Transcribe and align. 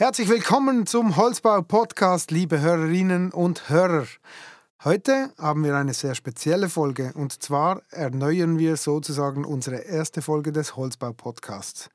Herzlich 0.00 0.30
willkommen 0.30 0.86
zum 0.86 1.16
Holzbau-Podcast, 1.16 2.30
liebe 2.30 2.58
Hörerinnen 2.58 3.32
und 3.32 3.68
Hörer. 3.68 4.06
Heute 4.82 5.30
haben 5.36 5.62
wir 5.62 5.76
eine 5.76 5.92
sehr 5.92 6.14
spezielle 6.14 6.70
Folge 6.70 7.12
und 7.14 7.42
zwar 7.42 7.82
erneuern 7.90 8.58
wir 8.58 8.78
sozusagen 8.78 9.44
unsere 9.44 9.76
erste 9.80 10.22
Folge 10.22 10.52
des 10.52 10.74
Holzbau-Podcasts. 10.74 11.90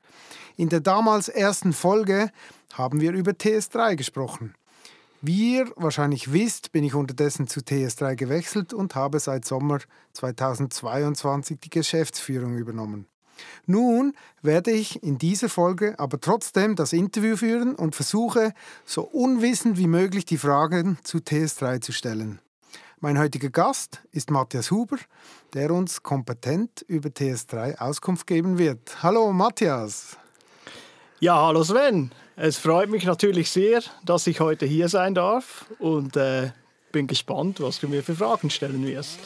In 0.56 0.68
der 0.68 0.78
damals 0.78 1.28
ersten 1.28 1.72
Folge 1.72 2.30
haben 2.74 3.00
wir 3.00 3.10
über 3.10 3.32
TS3 3.32 3.96
gesprochen. 3.96 4.54
Wie 5.20 5.56
ihr 5.56 5.72
wahrscheinlich 5.74 6.32
wisst, 6.32 6.70
bin 6.70 6.84
ich 6.84 6.94
unterdessen 6.94 7.48
zu 7.48 7.58
TS3 7.58 8.14
gewechselt 8.14 8.72
und 8.72 8.94
habe 8.94 9.18
seit 9.18 9.44
Sommer 9.44 9.80
2022 10.12 11.58
die 11.58 11.70
Geschäftsführung 11.70 12.56
übernommen. 12.56 13.08
Nun 13.66 14.14
werde 14.42 14.70
ich 14.70 15.02
in 15.02 15.18
dieser 15.18 15.48
Folge 15.48 15.98
aber 15.98 16.20
trotzdem 16.20 16.76
das 16.76 16.92
Interview 16.92 17.36
führen 17.36 17.74
und 17.74 17.94
versuche, 17.94 18.52
so 18.84 19.02
unwissend 19.02 19.78
wie 19.78 19.86
möglich 19.86 20.24
die 20.24 20.38
Fragen 20.38 20.98
zu 21.02 21.18
TS3 21.18 21.80
zu 21.80 21.92
stellen. 21.92 22.40
Mein 23.00 23.18
heutiger 23.18 23.50
Gast 23.50 24.00
ist 24.10 24.30
Matthias 24.30 24.70
Huber, 24.70 24.96
der 25.52 25.70
uns 25.70 26.02
kompetent 26.02 26.82
über 26.88 27.10
TS3 27.10 27.78
Auskunft 27.78 28.26
geben 28.26 28.56
wird. 28.56 29.02
Hallo 29.02 29.32
Matthias. 29.32 30.16
Ja, 31.20 31.46
hallo 31.46 31.62
Sven. 31.62 32.10
Es 32.36 32.56
freut 32.56 32.90
mich 32.90 33.04
natürlich 33.04 33.50
sehr, 33.50 33.82
dass 34.04 34.26
ich 34.26 34.40
heute 34.40 34.66
hier 34.66 34.88
sein 34.88 35.14
darf 35.14 35.66
und 35.78 36.16
äh, 36.16 36.50
bin 36.92 37.06
gespannt, 37.06 37.60
was 37.60 37.80
du 37.80 37.88
mir 37.88 38.02
für 38.02 38.14
Fragen 38.14 38.50
stellen 38.50 38.86
wirst. 38.86 39.18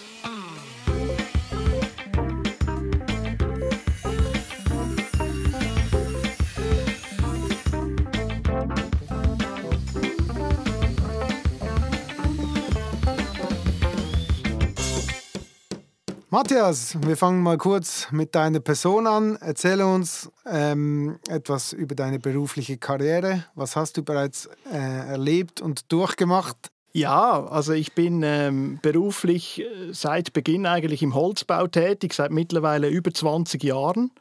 Matthias, 16.32 16.96
wir 17.04 17.16
fangen 17.16 17.42
mal 17.42 17.59
kurz 17.59 18.06
mit 18.12 18.36
deiner 18.36 18.60
Person 18.60 19.09
an. 19.09 19.34
Erzähle 19.40 19.84
uns 19.84 20.30
ähm, 20.46 21.18
etwas 21.28 21.73
über 21.73 21.96
deine 21.96 22.20
berufliche 22.20 22.78
Karriere. 22.78 23.46
Was 23.56 23.74
hast 23.74 23.96
du 23.96 24.04
bereits 24.04 24.48
äh, 24.73 24.76
erlebt 24.76 25.60
und 25.60 25.90
durchgemacht? 25.90 26.70
Ja, 26.92 27.45
also 27.46 27.73
ich 27.73 27.96
bin 27.96 28.23
ähm, 28.23 28.78
beruflich 28.80 29.62
äh, 29.62 29.92
seit 29.92 30.32
Beginn 30.32 30.66
eigentlich 30.66 31.02
im 31.02 31.16
Holzbau 31.16 31.66
tätig, 31.66 32.14
seit 32.14 32.30
mittlerweile 32.30 32.88
über 32.88 33.12
20 33.12 33.64
Jahren. 33.64 34.12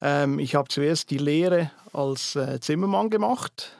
Ähm, 0.00 0.38
ich 0.38 0.54
habe 0.54 0.68
zuerst 0.68 1.10
die 1.10 1.18
Lehre 1.18 1.70
als 1.92 2.36
äh, 2.36 2.58
Zimmermann 2.58 3.10
gemacht, 3.10 3.76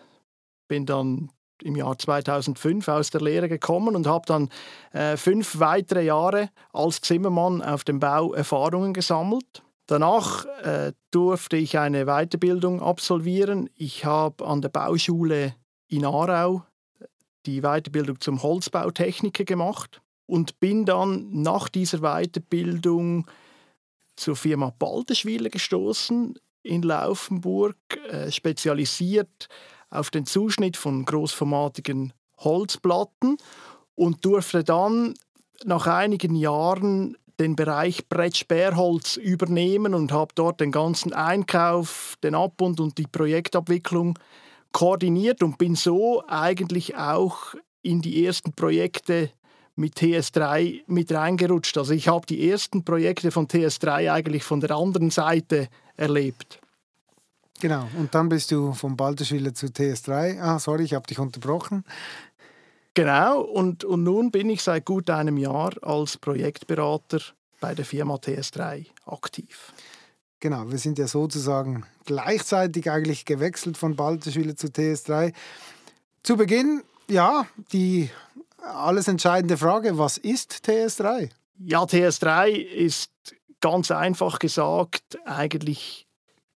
bin 0.68 0.84
dann 0.84 1.30
im 1.64 1.76
Jahr 1.76 1.98
2005 1.98 2.86
aus 2.88 3.10
der 3.10 3.20
Lehre 3.20 3.48
gekommen 3.48 3.96
und 3.96 4.06
habe 4.06 4.26
dann 4.26 4.48
äh, 4.92 5.16
fünf 5.16 5.58
weitere 5.58 6.04
Jahre 6.04 6.50
als 6.72 7.00
Zimmermann 7.00 7.62
auf 7.62 7.84
dem 7.84 8.00
Bau 8.00 8.32
Erfahrungen 8.34 8.92
gesammelt. 8.92 9.62
Danach 9.86 10.44
äh, 10.62 10.92
durfte 11.10 11.56
ich 11.56 11.78
eine 11.78 12.06
Weiterbildung 12.06 12.80
absolvieren. 12.80 13.68
Ich 13.76 14.04
habe 14.04 14.46
an 14.46 14.62
der 14.62 14.70
Bauschule 14.70 15.54
in 15.88 16.04
Aarau 16.04 16.62
die 17.46 17.60
Weiterbildung 17.60 18.20
zum 18.20 18.42
Holzbautechniker 18.42 19.44
gemacht 19.44 20.00
und 20.26 20.58
bin 20.60 20.86
dann 20.86 21.28
nach 21.42 21.68
dieser 21.68 21.98
Weiterbildung 21.98 23.26
zur 24.16 24.36
Firma 24.36 24.72
Balderschwiller 24.78 25.50
gestoßen 25.50 26.38
in 26.62 26.82
Laufenburg, 26.82 27.76
äh, 28.08 28.30
spezialisiert 28.30 29.48
auf 29.94 30.10
den 30.10 30.26
Zuschnitt 30.26 30.76
von 30.76 31.04
großformatigen 31.04 32.12
Holzplatten 32.38 33.36
und 33.94 34.24
durfte 34.24 34.64
dann 34.64 35.14
nach 35.64 35.86
einigen 35.86 36.34
Jahren 36.34 37.16
den 37.40 37.56
Bereich 37.56 38.08
Brettsperrholz 38.08 39.16
übernehmen 39.16 39.94
und 39.94 40.12
habe 40.12 40.32
dort 40.34 40.60
den 40.60 40.70
ganzen 40.70 41.12
Einkauf, 41.12 42.14
den 42.22 42.34
Abbund 42.34 42.80
und 42.80 42.98
die 42.98 43.06
Projektabwicklung 43.06 44.18
koordiniert 44.72 45.42
und 45.42 45.58
bin 45.58 45.74
so 45.74 46.22
eigentlich 46.26 46.96
auch 46.96 47.54
in 47.82 48.00
die 48.00 48.24
ersten 48.24 48.52
Projekte 48.52 49.30
mit 49.76 49.96
TS3 49.96 50.82
mit 50.86 51.12
reingerutscht. 51.12 51.76
Also 51.76 51.92
ich 51.92 52.08
habe 52.08 52.26
die 52.26 52.48
ersten 52.48 52.84
Projekte 52.84 53.30
von 53.30 53.48
TS3 53.48 54.12
eigentlich 54.12 54.44
von 54.44 54.60
der 54.60 54.70
anderen 54.72 55.10
Seite 55.10 55.68
erlebt. 55.96 56.60
Genau, 57.64 57.88
und 57.96 58.14
dann 58.14 58.28
bist 58.28 58.50
du 58.50 58.74
vom 58.74 58.94
Balderschwiller 58.94 59.54
zu 59.54 59.68
TS3. 59.68 60.38
Ah, 60.38 60.58
sorry, 60.58 60.84
ich 60.84 60.92
habe 60.92 61.06
dich 61.06 61.18
unterbrochen. 61.18 61.82
Genau, 62.92 63.40
und, 63.40 63.84
und 63.84 64.02
nun 64.02 64.30
bin 64.30 64.50
ich 64.50 64.62
seit 64.62 64.84
gut 64.84 65.08
einem 65.08 65.38
Jahr 65.38 65.72
als 65.80 66.18
Projektberater 66.18 67.20
bei 67.60 67.74
der 67.74 67.86
Firma 67.86 68.16
TS3 68.16 68.84
aktiv. 69.06 69.72
Genau, 70.40 70.70
wir 70.70 70.76
sind 70.76 70.98
ja 70.98 71.06
sozusagen 71.06 71.86
gleichzeitig 72.04 72.90
eigentlich 72.90 73.24
gewechselt 73.24 73.78
von 73.78 73.96
Balderschwiller 73.96 74.56
zu 74.56 74.66
TS3. 74.66 75.32
Zu 76.22 76.36
Beginn, 76.36 76.82
ja, 77.08 77.46
die 77.72 78.10
alles 78.58 79.08
entscheidende 79.08 79.56
Frage, 79.56 79.96
was 79.96 80.18
ist 80.18 80.60
TS3? 80.66 81.30
Ja, 81.60 81.84
TS3 81.84 82.50
ist 82.50 83.10
ganz 83.62 83.90
einfach 83.90 84.38
gesagt 84.38 85.16
eigentlich 85.24 86.04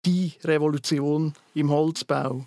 die 0.07 0.35
Revolution 0.45 1.35
im 1.55 1.71
Holzbau, 1.71 2.47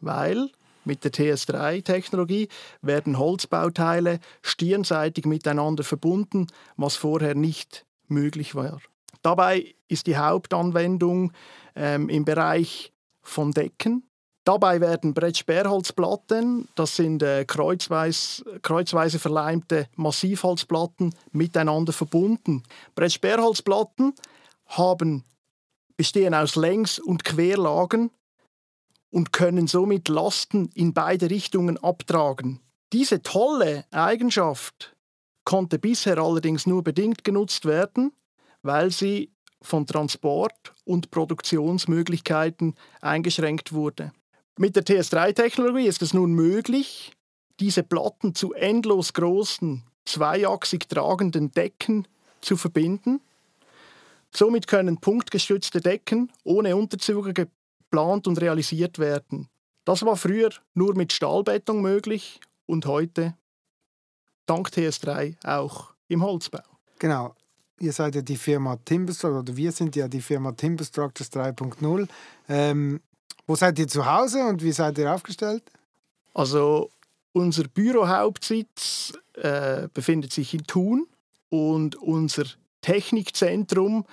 weil 0.00 0.50
mit 0.84 1.04
der 1.04 1.12
TS3-Technologie 1.12 2.48
werden 2.82 3.18
Holzbauteile 3.18 4.20
stirnseitig 4.42 5.26
miteinander 5.26 5.84
verbunden, 5.84 6.46
was 6.76 6.96
vorher 6.96 7.34
nicht 7.34 7.84
möglich 8.08 8.54
war. 8.54 8.80
Dabei 9.22 9.74
ist 9.88 10.06
die 10.06 10.16
Hauptanwendung 10.16 11.32
ähm, 11.76 12.08
im 12.08 12.24
Bereich 12.24 12.92
von 13.22 13.52
Decken. 13.52 14.04
Dabei 14.44 14.82
werden 14.82 15.14
Brettsperrholzplatten, 15.14 16.68
das 16.74 16.96
sind 16.96 17.22
äh, 17.22 17.46
kreuzweis, 17.46 18.44
kreuzweise 18.60 19.18
verleimte 19.18 19.88
Massivholzplatten, 19.96 21.14
miteinander 21.32 21.94
verbunden. 21.94 22.62
Brettsperrholzplatten 22.94 24.12
haben 24.66 25.24
bestehen 25.96 26.34
aus 26.34 26.56
Längs- 26.56 26.98
und 26.98 27.24
Querlagen 27.24 28.10
und 29.10 29.32
können 29.32 29.66
somit 29.66 30.08
Lasten 30.08 30.70
in 30.74 30.92
beide 30.92 31.30
Richtungen 31.30 31.78
abtragen. 31.78 32.60
Diese 32.92 33.22
tolle 33.22 33.84
Eigenschaft 33.90 34.96
konnte 35.44 35.78
bisher 35.78 36.18
allerdings 36.18 36.66
nur 36.66 36.82
bedingt 36.82 37.22
genutzt 37.22 37.64
werden, 37.64 38.12
weil 38.62 38.90
sie 38.90 39.30
von 39.62 39.86
Transport- 39.86 40.74
und 40.84 41.10
Produktionsmöglichkeiten 41.10 42.74
eingeschränkt 43.00 43.72
wurde. 43.72 44.12
Mit 44.58 44.76
der 44.76 44.84
TS3-Technologie 44.84 45.86
ist 45.86 46.02
es 46.02 46.14
nun 46.14 46.32
möglich, 46.32 47.12
diese 47.60 47.82
Platten 47.82 48.34
zu 48.34 48.52
endlos 48.52 49.12
großen, 49.12 49.84
zweiachsig 50.04 50.88
tragenden 50.88 51.50
Decken 51.52 52.06
zu 52.40 52.56
verbinden 52.56 53.20
Somit 54.36 54.66
können 54.66 54.98
punktgestützte 54.98 55.80
Decken 55.80 56.32
ohne 56.42 56.76
Unterzüge 56.76 57.32
geplant 57.32 58.26
und 58.26 58.40
realisiert 58.40 58.98
werden. 58.98 59.48
Das 59.84 60.04
war 60.04 60.16
früher 60.16 60.50
nur 60.74 60.96
mit 60.96 61.12
Stahlbeton 61.12 61.80
möglich 61.80 62.40
und 62.66 62.86
heute 62.86 63.34
dank 64.46 64.68
TS3 64.68 65.36
auch 65.44 65.94
im 66.08 66.22
Holzbau. 66.22 66.62
Genau. 66.98 67.34
Ihr 67.80 67.92
seid 67.92 68.14
ja 68.14 68.22
die 68.22 68.36
Firma 68.36 68.76
Timberstructures 68.76 69.42
oder 69.42 69.56
wir 69.56 69.72
sind 69.72 69.96
ja 69.96 70.08
die 70.08 70.20
Firma 70.20 70.52
Timberstructures 70.52 71.30
3.0. 71.32 72.08
Ähm, 72.48 73.00
wo 73.46 73.56
seid 73.56 73.78
ihr 73.78 73.88
zu 73.88 74.06
Hause 74.06 74.44
und 74.44 74.62
wie 74.62 74.72
seid 74.72 74.96
ihr 74.98 75.12
aufgestellt? 75.12 75.62
Also 76.32 76.90
unser 77.32 77.64
Bürohauptsitz 77.64 79.12
äh, 79.34 79.88
befindet 79.92 80.32
sich 80.32 80.54
in 80.54 80.64
Thun 80.66 81.06
und 81.50 81.96
unser 81.96 82.44
Technikzentrum, 82.80 84.04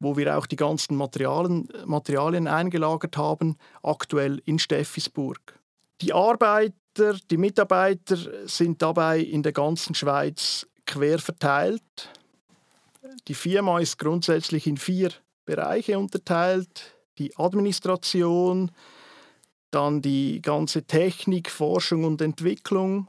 wo 0.00 0.16
wir 0.16 0.36
auch 0.36 0.46
die 0.46 0.56
ganzen 0.56 0.96
Materialien, 0.96 1.68
Materialien 1.84 2.46
eingelagert 2.46 3.16
haben, 3.16 3.56
aktuell 3.82 4.40
in 4.44 4.58
Steffisburg. 4.58 5.58
Die 6.00 6.12
Arbeiter, 6.12 7.14
die 7.30 7.36
Mitarbeiter 7.36 8.16
sind 8.46 8.80
dabei 8.82 9.20
in 9.20 9.42
der 9.42 9.52
ganzen 9.52 9.94
Schweiz 9.94 10.66
quer 10.86 11.18
verteilt. 11.18 11.82
Die 13.26 13.34
Firma 13.34 13.80
ist 13.80 13.98
grundsätzlich 13.98 14.66
in 14.66 14.76
vier 14.76 15.10
Bereiche 15.44 15.98
unterteilt. 15.98 16.94
Die 17.18 17.36
Administration, 17.36 18.70
dann 19.70 20.00
die 20.00 20.40
ganze 20.40 20.84
Technik, 20.84 21.50
Forschung 21.50 22.04
und 22.04 22.20
Entwicklung, 22.20 23.08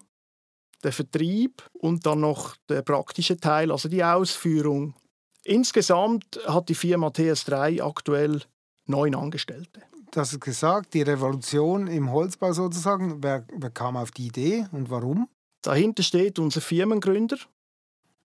der 0.84 0.92
Vertrieb 0.92 1.64
und 1.74 2.06
dann 2.06 2.22
noch 2.22 2.56
der 2.70 2.82
praktische 2.82 3.38
Teil, 3.38 3.72
also 3.72 3.88
die 3.88 4.04
Ausführung 4.04 4.96
Insgesamt 5.44 6.40
hat 6.46 6.70
die 6.70 6.76
Firma 6.76 7.08
TS3 7.08 7.82
aktuell 7.82 8.42
neun 8.86 9.16
Angestellte. 9.16 9.82
du 10.12 10.20
hast 10.20 10.40
gesagt, 10.42 10.94
die 10.94 11.02
Revolution 11.02 11.88
im 11.88 12.12
Holzbau 12.12 12.52
sozusagen. 12.54 13.24
Wer, 13.24 13.46
wer 13.56 13.70
kam 13.70 13.96
auf 13.96 14.12
die 14.12 14.28
Idee 14.28 14.68
und 14.72 14.90
warum? 14.90 15.30
Dahinter 15.62 16.04
steht 16.04 16.40
unser 16.40 16.62
Firmengründer, 16.62 17.38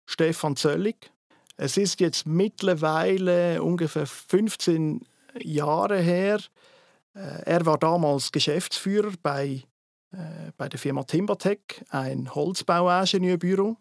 Stefan 0.07 0.57
Zöllig. 0.57 1.11
Es 1.57 1.77
ist 1.77 2.01
jetzt 2.01 2.27
mittlerweile 2.27 3.63
ungefähr 3.63 4.07
15 4.07 5.07
Jahre 5.41 6.01
her. 6.01 6.41
Äh, 7.15 7.43
er 7.45 7.67
war 7.67 7.79
damals 7.79 8.33
Geschäftsführer 8.33 9.13
bei, 9.23 9.63
äh, 10.13 10.53
bei 10.57 10.69
der 10.69 10.79
Firma 10.79 11.05
Timbertech, 11.05 11.85
ein 11.91 12.35
Holzbauingenieurbüro. 12.35 13.77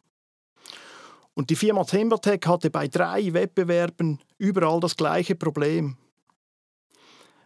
Und 1.36 1.50
die 1.50 1.56
Firma 1.56 1.84
Timbertech 1.84 2.42
hatte 2.46 2.70
bei 2.70 2.88
drei 2.88 3.34
Wettbewerben 3.34 4.20
überall 4.38 4.80
das 4.80 4.96
gleiche 4.96 5.36
Problem. 5.36 5.98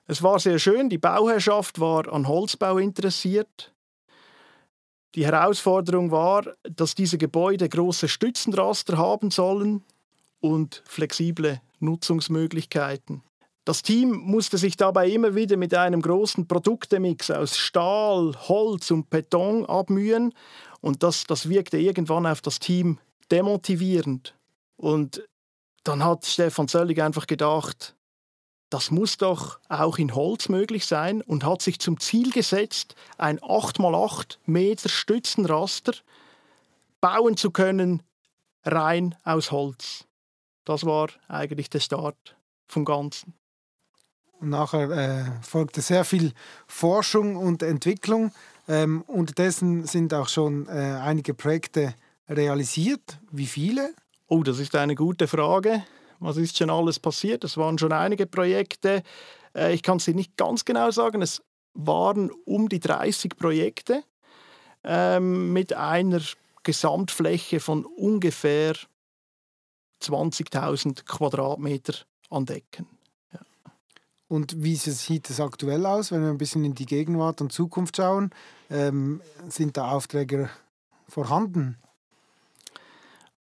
Es 0.07 0.23
war 0.23 0.39
sehr 0.39 0.59
schön, 0.59 0.89
die 0.89 0.97
Bauherrschaft 0.97 1.79
war 1.79 2.11
an 2.11 2.27
Holzbau 2.27 2.77
interessiert. 2.77 3.73
Die 5.15 5.25
Herausforderung 5.25 6.11
war, 6.11 6.45
dass 6.63 6.95
diese 6.95 7.17
Gebäude 7.17 7.67
große 7.67 8.07
Stützenraster 8.07 8.97
haben 8.97 9.31
sollen 9.31 9.83
und 10.39 10.83
flexible 10.85 11.61
Nutzungsmöglichkeiten. 11.79 13.23
Das 13.65 13.81
Team 13.81 14.11
musste 14.11 14.57
sich 14.57 14.77
dabei 14.77 15.09
immer 15.09 15.35
wieder 15.35 15.57
mit 15.57 15.73
einem 15.73 16.01
großen 16.01 16.47
Produktemix 16.47 17.29
aus 17.31 17.57
Stahl, 17.57 18.33
Holz 18.47 18.91
und 18.91 19.09
Beton 19.09 19.65
abmühen 19.65 20.33
und 20.79 21.03
das, 21.03 21.25
das 21.25 21.49
wirkte 21.49 21.77
irgendwann 21.77 22.25
auf 22.25 22.41
das 22.41 22.59
Team 22.59 22.99
demotivierend. 23.31 24.35
Und 24.75 25.27
dann 25.83 26.03
hat 26.03 26.25
Stefan 26.25 26.67
Zöllig 26.67 27.01
einfach 27.01 27.27
gedacht, 27.27 27.95
das 28.69 28.91
muss 28.91 29.17
doch 29.17 29.59
auch 29.69 29.97
in 29.97 30.13
Holz 30.13 30.49
möglich 30.49 30.85
sein 30.85 31.21
und 31.21 31.45
hat 31.45 31.61
sich 31.61 31.79
zum 31.79 31.99
Ziel 31.99 32.31
gesetzt, 32.31 32.95
ein 33.17 33.39
8x8 33.39 34.37
Meter 34.45 34.89
Stützenraster 34.89 35.93
bauen 36.99 37.37
zu 37.37 37.51
können, 37.51 38.03
rein 38.65 39.15
aus 39.23 39.51
Holz. 39.51 40.05
Das 40.65 40.85
war 40.85 41.09
eigentlich 41.29 41.69
der 41.69 41.79
Start 41.79 42.35
vom 42.67 42.83
Ganzen. 42.83 43.33
Nachher 44.39 44.91
äh, 44.91 45.25
folgte 45.41 45.81
sehr 45.81 46.03
viel 46.03 46.33
Forschung 46.67 47.37
und 47.37 47.63
Entwicklung. 47.63 48.31
Ähm, 48.67 49.01
unterdessen 49.07 49.85
sind 49.85 50.13
auch 50.13 50.27
schon 50.27 50.67
äh, 50.67 50.71
einige 50.71 51.33
Projekte 51.33 51.95
realisiert. 52.29 53.19
Wie 53.31 53.47
viele? 53.47 53.93
Oh, 54.27 54.43
das 54.43 54.59
ist 54.59 54.75
eine 54.75 54.95
gute 54.95 55.27
Frage. 55.27 55.83
Was 56.19 56.37
ist 56.37 56.57
schon 56.57 56.69
alles 56.69 56.99
passiert? 56.99 57.43
Es 57.43 57.57
waren 57.57 57.77
schon 57.77 57.91
einige 57.91 58.25
Projekte. 58.25 59.03
Äh, 59.55 59.73
ich 59.73 59.83
kann 59.83 59.97
es 59.97 60.07
nicht 60.07 60.35
ganz 60.37 60.65
genau 60.65 60.91
sagen. 60.91 61.21
Es 61.21 61.41
waren 61.73 62.31
um 62.45 62.69
die 62.69 62.79
30 62.79 63.37
Projekte 63.37 64.03
ähm, 64.83 65.53
mit 65.53 65.73
einer 65.73 66.21
Gesamtfläche 66.63 67.59
von 67.59 67.85
ungefähr 67.85 68.75
20.000 70.01 71.05
Quadratmeter 71.05 71.93
an 72.29 72.45
Decken. 72.45 72.87
Ja. 73.31 73.39
Und 74.27 74.63
wie 74.63 74.75
sieht 74.75 75.29
es 75.29 75.39
aktuell 75.39 75.85
aus, 75.85 76.11
wenn 76.11 76.21
wir 76.21 76.29
ein 76.29 76.37
bisschen 76.37 76.65
in 76.65 76.73
die 76.73 76.85
Gegenwart 76.85 77.41
und 77.41 77.53
Zukunft 77.53 77.97
schauen? 77.97 78.31
Ähm, 78.69 79.21
sind 79.47 79.77
da 79.77 79.91
Aufträge 79.91 80.49
vorhanden? 81.07 81.77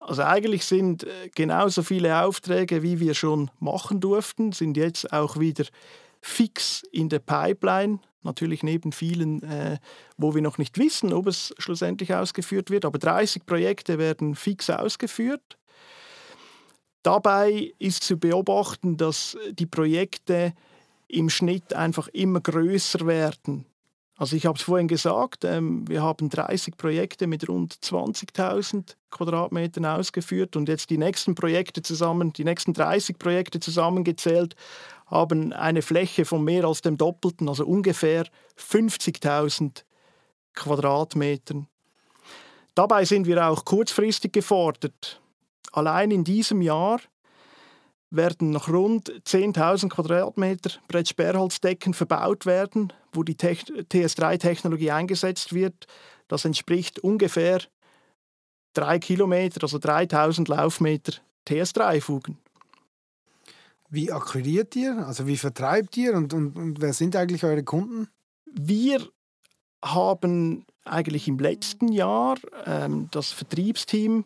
Also 0.06 0.23
eigentlich 0.23 0.64
sind 0.64 1.03
äh, 1.03 1.31
genauso 1.35 1.82
viele 1.82 2.23
Aufträge, 2.23 2.85
wie 2.85 3.00
wir 3.00 3.14
schon 3.14 3.50
machen 3.58 3.99
durften, 3.99 4.53
sind 4.53 4.76
jetzt 4.76 5.12
auch 5.12 5.41
wieder 5.41 5.64
fix 6.20 6.85
in 6.93 7.08
der 7.08 7.19
Pipeline. 7.19 7.99
Natürlich 8.23 8.62
neben 8.62 8.93
vielen, 8.93 9.43
äh, 9.43 9.79
wo 10.17 10.37
wir 10.37 10.43
noch 10.43 10.58
nicht 10.58 10.79
wissen, 10.79 11.12
ob 11.12 11.26
es 11.26 11.53
schlussendlich 11.58 12.14
ausgeführt 12.14 12.70
wird. 12.70 12.85
Aber 12.85 13.00
30 13.00 13.47
Projekte 13.47 13.99
werden 13.99 14.37
fix 14.37 14.70
ausgeführt. 14.70 15.58
Dabei 17.02 17.73
ist 17.81 18.05
zu 18.05 18.17
beobachten, 18.17 18.97
dass 18.97 19.37
die 19.50 19.67
Projekte 19.67 20.52
im 21.09 21.31
Schnitt 21.31 21.75
einfach 21.75 22.06
immer 22.09 22.41
größer 22.41 23.06
werden. 23.09 23.67
Also 24.19 24.35
ich 24.35 24.47
habe 24.47 24.57
es 24.57 24.65
vorhin 24.65 24.89
gesagt, 24.89 25.45
ähm, 25.45 25.87
wir 25.89 26.03
haben 26.03 26.31
30 26.31 26.79
Projekte 26.79 27.27
mit 27.27 27.49
rund 27.49 27.75
20.000 27.75 28.97
Quadratmetern 29.11 29.85
ausgeführt 29.85 30.57
und 30.57 30.71
jetzt 30.71 30.89
die 30.89 30.97
nächsten 30.97 31.35
Projekte 31.35 31.83
zusammen, 31.83 32.33
die 32.33 32.45
nächsten 32.45 32.73
30 32.73 33.19
Projekte 33.19 33.61
zusammengezählt, 33.61 34.57
haben 35.07 35.53
eine 35.53 35.83
Fläche 35.83 36.25
von 36.25 36.43
mehr 36.43 36.65
als 36.65 36.81
dem 36.81 36.97
Doppelten, 36.97 37.49
also 37.49 37.67
ungefähr 37.67 38.25
50.000 38.59 39.85
Quadratmetern. 40.55 41.69
Dabei 42.75 43.05
sind 43.05 43.27
wir 43.27 43.47
auch 43.47 43.65
kurzfristig 43.65 44.33
gefordert. 44.33 45.21
Allein 45.73 46.11
in 46.11 46.25
diesem 46.25 46.62
Jahr 46.62 47.01
werden 48.11 48.50
noch 48.50 48.69
rund 48.69 49.11
10.000 49.11 49.88
Quadratmeter 49.88 50.70
Brettsperrholzdecken 50.88 51.94
verbaut 51.94 52.47
werden, 52.47 52.93
wo 53.12 53.23
die 53.23 53.35
TS3-Technologie 53.35 54.93
eingesetzt 54.93 55.53
wird. 55.53 55.87
Das 56.29 56.44
entspricht 56.44 56.99
ungefähr 57.00 57.61
drei 58.75 58.99
Kilometer, 58.99 59.62
also 59.62 59.79
3000 59.79 60.49
Laufmeter 60.49 61.14
TS3-Fugen. 61.49 62.38
Wie 63.88 64.11
akquiriert 64.11 64.75
ihr? 64.76 65.06
Also 65.06 65.26
wie 65.26 65.37
vertreibt 65.37 65.97
ihr 65.97 66.14
und, 66.14 66.32
und, 66.32 66.56
und 66.56 66.81
wer 66.81 66.93
sind 66.93 67.14
eigentlich 67.17 67.44
eure 67.44 67.62
Kunden? 67.62 68.09
Wir 68.44 69.00
haben 69.85 70.64
eigentlich 70.85 71.29
im 71.29 71.38
letzten 71.38 71.88
Jahr 71.88 72.37
ähm, 72.64 73.09
das 73.12 73.32
Vertriebsteam 73.32 74.25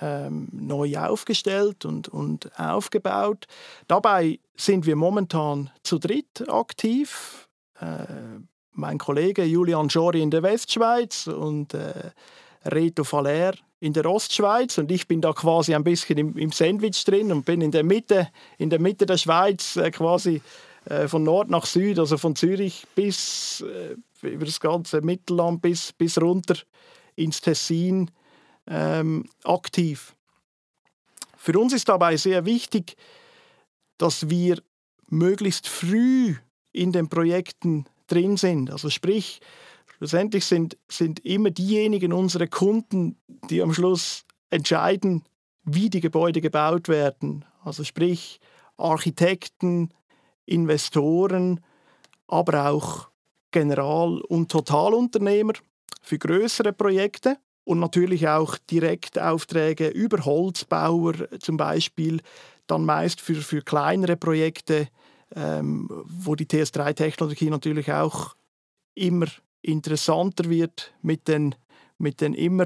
ähm, 0.00 0.48
neu 0.52 0.96
aufgestellt 0.98 1.84
und, 1.84 2.08
und 2.08 2.50
aufgebaut. 2.58 3.46
Dabei 3.86 4.38
sind 4.56 4.86
wir 4.86 4.96
momentan 4.96 5.70
zu 5.82 5.98
dritt 5.98 6.48
aktiv. 6.48 7.48
Äh, 7.80 8.04
mein 8.72 8.98
Kollege 8.98 9.44
Julian 9.44 9.88
Jori 9.88 10.22
in 10.22 10.30
der 10.30 10.42
Westschweiz 10.42 11.26
und 11.26 11.74
äh, 11.74 12.12
Reto 12.64 13.04
Faller 13.04 13.54
in 13.80 13.92
der 13.92 14.06
Ostschweiz 14.06 14.78
und 14.78 14.90
ich 14.90 15.06
bin 15.06 15.20
da 15.20 15.32
quasi 15.32 15.74
ein 15.74 15.84
bisschen 15.84 16.18
im, 16.18 16.36
im 16.36 16.52
Sandwich 16.52 17.04
drin 17.04 17.30
und 17.32 17.44
bin 17.44 17.60
in 17.60 17.70
der 17.70 17.84
Mitte, 17.84 18.28
in 18.56 18.70
der, 18.70 18.80
Mitte 18.80 19.06
der 19.06 19.16
Schweiz 19.16 19.76
äh, 19.76 19.90
quasi 19.90 20.42
äh, 20.84 21.06
von 21.06 21.22
Nord 21.22 21.50
nach 21.50 21.66
Süd, 21.66 21.98
also 21.98 22.18
von 22.18 22.34
Zürich 22.34 22.86
bis 22.94 23.62
äh, 23.62 23.96
über 24.26 24.44
das 24.44 24.58
ganze 24.58 25.00
Mittelland 25.00 25.62
bis, 25.62 25.92
bis 25.92 26.20
runter 26.20 26.56
ins 27.14 27.40
Tessin 27.40 28.10
ähm, 28.68 29.28
aktiv. 29.44 30.14
Für 31.36 31.58
uns 31.58 31.72
ist 31.72 31.88
dabei 31.88 32.16
sehr 32.16 32.44
wichtig, 32.44 32.96
dass 33.96 34.28
wir 34.28 34.62
möglichst 35.08 35.68
früh 35.68 36.34
in 36.72 36.92
den 36.92 37.08
Projekten 37.08 37.86
drin 38.06 38.36
sind. 38.36 38.70
Also 38.70 38.90
sprich, 38.90 39.40
schlussendlich 39.96 40.44
sind, 40.44 40.76
sind 40.88 41.24
immer 41.24 41.50
diejenigen 41.50 42.12
unsere 42.12 42.48
Kunden, 42.48 43.16
die 43.50 43.62
am 43.62 43.72
Schluss 43.72 44.24
entscheiden, 44.50 45.24
wie 45.64 45.90
die 45.90 46.00
Gebäude 46.00 46.40
gebaut 46.40 46.88
werden. 46.88 47.44
Also 47.62 47.84
sprich 47.84 48.40
Architekten, 48.76 49.92
Investoren, 50.46 51.60
aber 52.26 52.70
auch 52.70 53.08
General- 53.50 54.20
und 54.22 54.50
Totalunternehmer 54.50 55.54
für 56.02 56.18
größere 56.18 56.72
Projekte 56.72 57.38
und 57.68 57.80
natürlich 57.80 58.26
auch 58.28 58.56
Direktaufträge 58.70 59.88
über 59.88 60.24
Holzbauer 60.24 61.12
zum 61.38 61.58
Beispiel, 61.58 62.22
dann 62.66 62.86
meist 62.86 63.20
für, 63.20 63.34
für 63.34 63.60
kleinere 63.60 64.16
Projekte, 64.16 64.88
ähm, 65.36 65.86
wo 66.06 66.34
die 66.34 66.46
TS3-Technologie 66.46 67.50
natürlich 67.50 67.92
auch 67.92 68.34
immer 68.94 69.26
interessanter 69.60 70.48
wird 70.48 70.94
mit 71.02 71.28
den, 71.28 71.54
mit 71.98 72.22
den 72.22 72.32
immer 72.32 72.64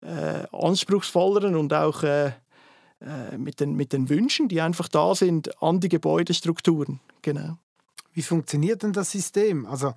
äh, 0.00 0.46
anspruchsvolleren 0.50 1.54
und 1.54 1.74
auch 1.74 2.02
äh, 2.02 2.28
äh, 3.00 3.36
mit, 3.36 3.60
den, 3.60 3.74
mit 3.74 3.92
den 3.92 4.08
Wünschen, 4.08 4.48
die 4.48 4.62
einfach 4.62 4.88
da 4.88 5.14
sind 5.14 5.62
an 5.62 5.80
die 5.80 5.90
Gebäudestrukturen. 5.90 7.00
Genau. 7.20 7.58
Wie 8.14 8.22
funktioniert 8.22 8.82
denn 8.82 8.94
das 8.94 9.10
System? 9.10 9.66
Also 9.66 9.92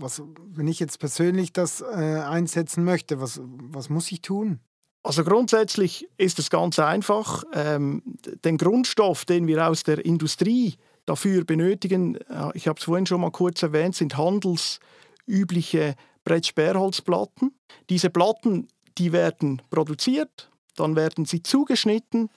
was, 0.00 0.22
wenn 0.54 0.68
ich 0.68 0.80
jetzt 0.80 0.98
persönlich 0.98 1.52
das 1.52 1.80
äh, 1.80 1.84
einsetzen 1.84 2.84
möchte, 2.84 3.20
was, 3.20 3.40
was 3.44 3.88
muss 3.88 4.10
ich 4.12 4.22
tun? 4.22 4.60
Also 5.02 5.24
grundsätzlich 5.24 6.08
ist 6.16 6.38
es 6.38 6.50
ganz 6.50 6.78
einfach. 6.78 7.44
Ähm, 7.54 8.02
den 8.44 8.58
Grundstoff, 8.58 9.24
den 9.24 9.46
wir 9.46 9.66
aus 9.66 9.82
der 9.82 10.04
Industrie 10.04 10.76
dafür 11.06 11.44
benötigen, 11.44 12.16
äh, 12.16 12.50
ich 12.54 12.68
habe 12.68 12.78
es 12.78 12.84
vorhin 12.84 13.06
schon 13.06 13.20
mal 13.20 13.30
kurz 13.30 13.62
erwähnt, 13.62 13.94
sind 13.94 14.16
handelsübliche 14.16 15.94
Brettsperrholzplatten. 16.24 17.54
Diese 17.88 18.10
Platten, 18.10 18.68
die 18.98 19.12
werden 19.12 19.62
produziert, 19.70 20.50
dann 20.76 20.96
werden 20.96 21.24
sie 21.24 21.42
zugeschnitten 21.42 22.28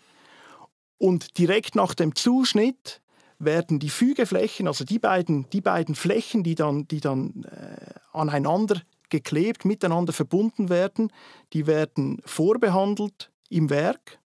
und 0.98 1.38
direkt 1.38 1.76
nach 1.76 1.94
dem 1.94 2.16
Zuschnitt 2.16 3.02
werden 3.44 3.80
die 3.80 3.90
Fügeflächen, 3.90 4.68
also 4.68 4.86
die 4.86 5.00
beiden, 5.00 5.50
die 5.50 5.62
beiden 5.62 5.96
Flächen, 5.96 6.44
die 6.44 6.56
dann, 6.56 6.88
die 6.88 7.00
dann 7.00 7.46
äh, 7.46 7.94
aneinander 8.14 8.82
geklebt, 9.10 9.66
miteinander 9.66 10.14
verbunden 10.14 10.70
werden, 10.70 11.12
die 11.54 11.68
werden 11.68 12.22
vorbehandelt 12.26 13.32
im 13.50 13.70
Werk. 13.70 14.20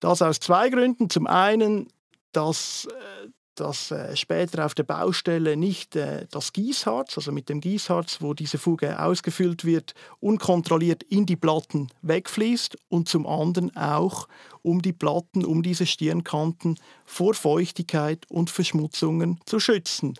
Das 0.00 0.22
aus 0.22 0.40
zwei 0.40 0.68
Gründen. 0.68 1.10
Zum 1.10 1.26
einen, 1.26 1.88
dass 2.32 2.86
äh, 2.86 3.28
dass 3.54 3.90
äh, 3.90 4.16
später 4.16 4.64
auf 4.64 4.74
der 4.74 4.84
Baustelle 4.84 5.56
nicht 5.56 5.96
äh, 5.96 6.26
das 6.30 6.52
Gießharz, 6.52 7.16
also 7.18 7.32
mit 7.32 7.48
dem 7.48 7.60
Gießharz, 7.60 8.20
wo 8.20 8.34
diese 8.34 8.58
Fuge 8.58 9.00
ausgefüllt 9.00 9.64
wird, 9.64 9.94
unkontrolliert 10.20 11.02
in 11.02 11.26
die 11.26 11.36
Platten 11.36 11.88
wegfließt 12.02 12.78
und 12.88 13.08
zum 13.08 13.26
anderen 13.26 13.76
auch, 13.76 14.28
um 14.62 14.80
die 14.80 14.92
Platten, 14.92 15.44
um 15.44 15.62
diese 15.62 15.86
Stirnkanten 15.86 16.78
vor 17.04 17.34
Feuchtigkeit 17.34 18.24
und 18.30 18.50
Verschmutzungen 18.50 19.40
zu 19.44 19.60
schützen. 19.60 20.14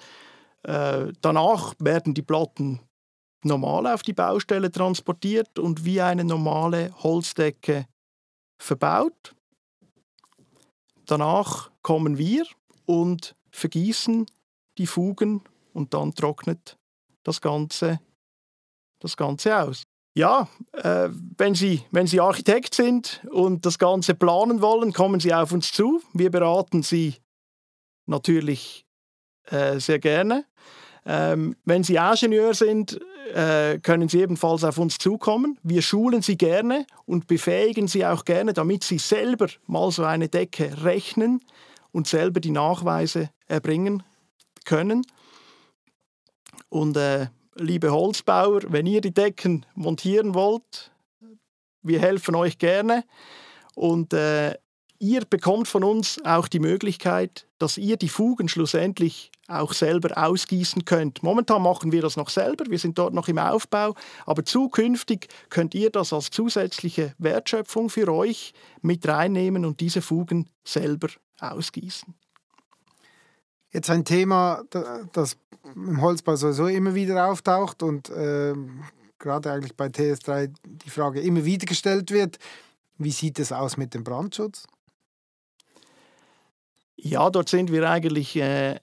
Äh, 0.63 1.13
danach 1.21 1.75
werden 1.79 2.15
die 2.15 2.23
Platten 2.23 2.81
normal 3.45 3.87
auf 3.87 4.03
die 4.03 4.13
Baustelle 4.13 4.71
transportiert 4.71 5.59
und 5.59 5.85
wie 5.85 6.01
eine 6.01 6.25
normale 6.25 6.93
Holzdecke 7.03 7.87
verbaut. 8.59 9.35
Danach 11.07 11.71
kommen 11.83 12.17
wir 12.19 12.45
und 12.87 13.35
vergießen 13.51 14.27
die 14.79 14.87
Fugen 14.87 15.43
und 15.73 15.95
dann 15.95 16.15
trocknet 16.15 16.77
das 17.23 17.41
Ganze, 17.41 18.01
das 19.01 19.17
Ganze 19.17 19.59
aus. 19.59 19.83
Ja, 20.15 20.49
äh, 20.73 21.09
wenn, 21.39 21.55
Sie, 21.55 21.83
wenn 21.91 22.07
Sie 22.07 22.21
Architekt 22.21 22.75
sind 22.75 23.23
und 23.31 23.65
das 23.65 23.79
Ganze 23.79 24.15
planen 24.15 24.61
wollen, 24.61 24.93
kommen 24.93 25.21
Sie 25.21 25.33
auf 25.33 25.53
uns 25.53 25.73
zu. 25.73 26.03
Wir 26.13 26.31
beraten 26.31 26.83
Sie 26.83 27.17
natürlich 28.07 28.85
äh, 29.47 29.79
sehr 29.79 29.99
gerne. 29.99 30.45
Ähm, 31.07 31.57
wenn 31.65 31.83
Sie 31.83 31.97
Ingenieur 31.97 32.53
sind, 32.55 33.01
äh, 33.35 33.79
können 33.79 34.09
Sie 34.09 34.21
ebenfalls 34.21 34.65
auf 34.65 34.79
uns 34.79 34.99
zukommen. 34.99 35.59
Wir 35.63 35.83
schulen 35.83 36.23
Sie 36.23 36.37
gerne 36.37 36.87
und 37.07 37.27
befähigen 37.27 37.89
Sie 37.89 38.05
auch 38.05 38.25
gerne, 38.25 38.53
damit 38.53 38.85
Sie 38.85 38.99
selber 38.99 39.49
mal 39.67 39.91
so 39.91 40.05
eine 40.05 40.29
Decke 40.29 40.85
rechnen, 40.85 41.41
und 41.93 42.09
selber 42.09 42.41
die 42.41 42.51
Nachweise 42.51 43.31
erbringen 43.47 44.03
können. 44.65 45.03
Und 46.69 46.97
äh, 46.97 47.29
liebe 47.55 47.93
Holzbauer, 47.93 48.61
wenn 48.69 48.87
ihr 48.87 49.01
die 49.01 49.15
Decken 49.15 49.67
montieren 49.75 50.35
wollt, 50.35 50.91
wir 51.83 52.01
helfen 52.01 52.35
euch 52.35 52.59
gerne. 52.59 53.05
Und 53.75 54.13
äh, 54.13 54.55
ihr 55.03 55.25
bekommt 55.25 55.67
von 55.67 55.83
uns 55.83 56.21
auch 56.25 56.47
die 56.47 56.61
Möglichkeit, 56.61 57.47
dass 57.59 57.77
ihr 57.77 57.97
die 57.97 58.09
Fugen 58.09 58.49
schlussendlich 58.49 59.33
auch 59.49 59.73
selber 59.73 60.17
ausgießen 60.17 60.85
könnt. 60.85 61.25
Momentan 61.25 61.61
machen 61.61 61.91
wir 61.91 62.03
das 62.03 62.17
noch 62.17 62.31
selber, 62.31 62.65
wir 62.69 62.79
sind 62.79 62.97
dort 62.99 63.13
noch 63.13 63.27
im 63.27 63.39
Aufbau, 63.39 63.95
aber 64.27 64.45
zukünftig 64.45 65.27
könnt 65.51 65.75
ihr 65.75 65.91
das 65.91 66.13
als 66.13 66.31
zusätzliche 66.31 67.15
Wertschöpfung 67.19 67.91
für 67.91 68.09
euch 68.13 68.55
mit 68.81 69.07
reinnehmen 69.07 69.65
und 69.65 69.81
diese 69.81 70.03
Fugen 70.03 70.49
selber 70.65 71.09
ausgießen. 71.41 72.15
Jetzt 73.73 73.91
ein 73.91 74.05
Thema, 74.05 74.63
das 75.13 75.37
im 75.75 76.01
Holzbau 76.01 76.37
sowieso 76.37 76.69
immer 76.69 76.95
wieder 76.95 77.27
auftaucht 77.27 77.83
und 77.83 78.09
äh, 78.11 78.55
gerade 79.19 79.51
eigentlich 79.51 79.77
bei 79.77 79.87
TS3 79.87 80.53
die 80.65 80.91
Frage 80.91 81.21
immer 81.21 81.45
wieder 81.45 81.67
gestellt 81.67 82.13
wird. 82.13 82.39
Wie 82.99 83.11
sieht 83.11 83.41
es 83.41 83.51
aus 83.51 83.77
mit 83.77 83.95
dem 83.95 84.05
Brandschutz? 84.05 84.67
Ja, 87.05 87.31
dort 87.31 87.49
sind 87.49 87.73
wir 87.73 87.91
eigentlich, 87.91 88.37
äh, 88.37 88.79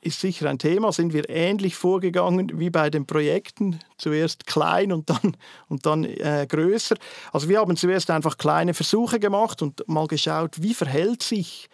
ist 0.00 0.20
sicher 0.20 0.48
ein 0.48 0.58
Thema, 0.58 0.92
sind 0.92 1.12
wir 1.12 1.28
ähnlich 1.28 1.76
vorgegangen 1.76 2.58
wie 2.58 2.70
bei 2.70 2.88
den 2.88 3.06
Projekten. 3.06 3.78
Zuerst 3.98 4.46
klein 4.46 4.92
und 4.92 5.10
dann, 5.10 5.36
und 5.68 5.84
dann 5.84 6.04
äh, 6.04 6.46
größer. 6.48 6.96
Also 7.32 7.50
wir 7.50 7.58
haben 7.60 7.76
zuerst 7.76 8.10
einfach 8.10 8.38
kleine 8.38 8.72
Versuche 8.72 9.20
gemacht 9.20 9.60
und 9.60 9.86
mal 9.88 10.06
geschaut, 10.06 10.62
wie 10.62 10.72
verhält 10.72 11.22
sich 11.22 11.68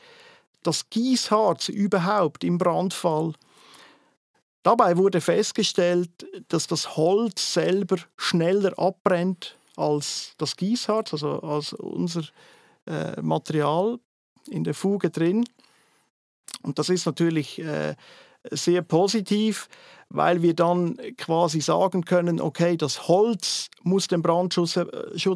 das 0.65 0.91
Gießharz 0.91 1.69
überhaupt 1.69 2.43
im 2.43 2.59
Brandfall. 2.59 3.35
Dabei 4.65 4.97
wurde 4.97 5.21
festgestellt, 5.21 6.11
dass 6.49 6.67
das 6.67 6.97
Holz 6.97 7.55
selber 7.55 7.99
schneller 8.17 8.77
abbrennt 8.77 9.57
als 9.77 10.35
das 10.39 10.57
Gießharz, 10.57 11.13
also 11.13 11.41
als 11.43 11.75
unser 11.75 12.25
äh, 12.87 13.23
Material 13.23 14.01
in 14.49 14.65
der 14.65 14.75
Fuge 14.75 15.11
drin. 15.11 15.45
Und 16.63 16.79
das 16.79 16.89
ist 16.89 17.07
natürlich 17.07 17.59
äh, 17.61 17.95
sehr 18.51 18.83
positiv, 18.83 19.69
weil 20.09 20.43
wir 20.43 20.55
dann 20.55 20.99
quasi 21.17 21.61
sagen 21.61 22.05
können, 22.05 22.41
okay, 22.41 22.77
das 22.77 23.09
Holz 23.09 23.69
muss 23.83 24.09
den 24.09 24.23
Brandschutz 24.23 24.77
äh, 24.77 24.87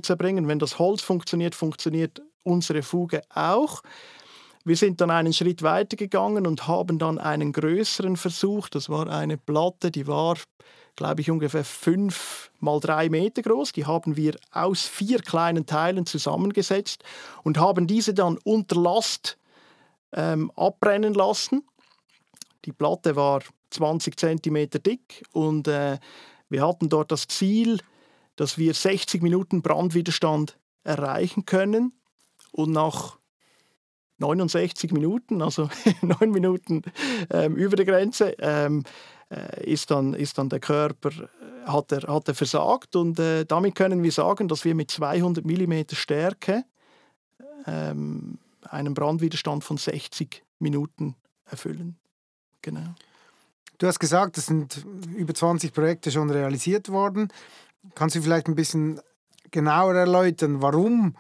erbringen. 0.08 0.48
Wenn 0.48 0.58
das 0.58 0.78
Holz 0.78 1.02
funktioniert, 1.02 1.54
funktioniert 1.54 2.22
unsere 2.42 2.82
Fuge 2.82 3.22
auch. 3.34 3.82
Wir 4.64 4.76
sind 4.76 5.00
dann 5.00 5.10
einen 5.10 5.32
Schritt 5.32 5.62
weiter 5.62 5.96
gegangen 5.96 6.46
und 6.46 6.68
haben 6.68 6.98
dann 6.98 7.18
einen 7.18 7.52
größeren 7.52 8.16
Versuch. 8.16 8.68
Das 8.68 8.90
war 8.90 9.08
eine 9.08 9.38
Platte, 9.38 9.90
die 9.90 10.06
war, 10.06 10.36
glaube 10.96 11.22
ich, 11.22 11.30
ungefähr 11.30 11.64
fünf 11.64 12.50
mal 12.60 12.78
drei 12.78 13.08
Meter 13.08 13.40
groß. 13.40 13.72
Die 13.72 13.86
haben 13.86 14.16
wir 14.16 14.36
aus 14.52 14.82
vier 14.82 15.20
kleinen 15.20 15.64
Teilen 15.64 16.04
zusammengesetzt 16.04 17.02
und 17.42 17.56
haben 17.56 17.86
diese 17.86 18.12
dann 18.12 18.38
unter 18.44 18.76
Last 18.78 19.38
ähm, 20.12 20.50
abbrennen 20.56 21.14
lassen. 21.14 21.66
Die 22.64 22.72
Platte 22.72 23.16
war 23.16 23.42
20 23.70 24.18
cm 24.18 24.70
dick 24.84 25.24
und 25.32 25.68
äh, 25.68 25.98
wir 26.48 26.66
hatten 26.66 26.88
dort 26.88 27.12
das 27.12 27.28
Ziel, 27.28 27.80
dass 28.36 28.58
wir 28.58 28.74
60 28.74 29.22
Minuten 29.22 29.62
Brandwiderstand 29.62 30.58
erreichen 30.82 31.44
können. 31.46 31.92
Und 32.52 32.72
nach 32.72 33.18
69 34.18 34.92
Minuten, 34.92 35.42
also 35.42 35.68
neun 36.02 36.30
Minuten 36.30 36.82
ähm, 37.30 37.56
über 37.56 37.76
der 37.76 37.86
Grenze, 37.86 38.34
ähm, 38.38 38.82
äh, 39.30 39.64
ist, 39.64 39.90
dann, 39.90 40.14
ist 40.14 40.38
dann 40.38 40.48
der 40.48 40.60
Körper 40.60 41.10
äh, 41.10 41.66
hat 41.66 41.92
er, 41.92 42.02
hat 42.12 42.28
er 42.28 42.34
versagt 42.34 42.96
und 42.96 43.18
äh, 43.18 43.44
damit 43.44 43.74
können 43.74 44.02
wir 44.02 44.12
sagen, 44.12 44.48
dass 44.48 44.64
wir 44.64 44.74
mit 44.74 44.90
200 44.90 45.44
mm 45.44 45.82
Stärke 45.92 46.64
ähm, 47.66 48.38
einen 48.70 48.94
Brandwiderstand 48.94 49.64
von 49.64 49.76
60 49.76 50.44
Minuten 50.58 51.16
erfüllen. 51.44 51.98
Genau. 52.62 52.94
Du 53.78 53.86
hast 53.86 53.98
gesagt, 53.98 54.36
es 54.38 54.46
sind 54.46 54.84
über 55.16 55.34
20 55.34 55.72
Projekte 55.72 56.10
schon 56.10 56.30
realisiert 56.30 56.90
worden. 56.90 57.28
Kannst 57.94 58.14
du 58.14 58.22
vielleicht 58.22 58.46
ein 58.46 58.54
bisschen 58.54 59.00
genauer 59.50 59.94
erläutern, 59.94 60.60
warum 60.60 61.16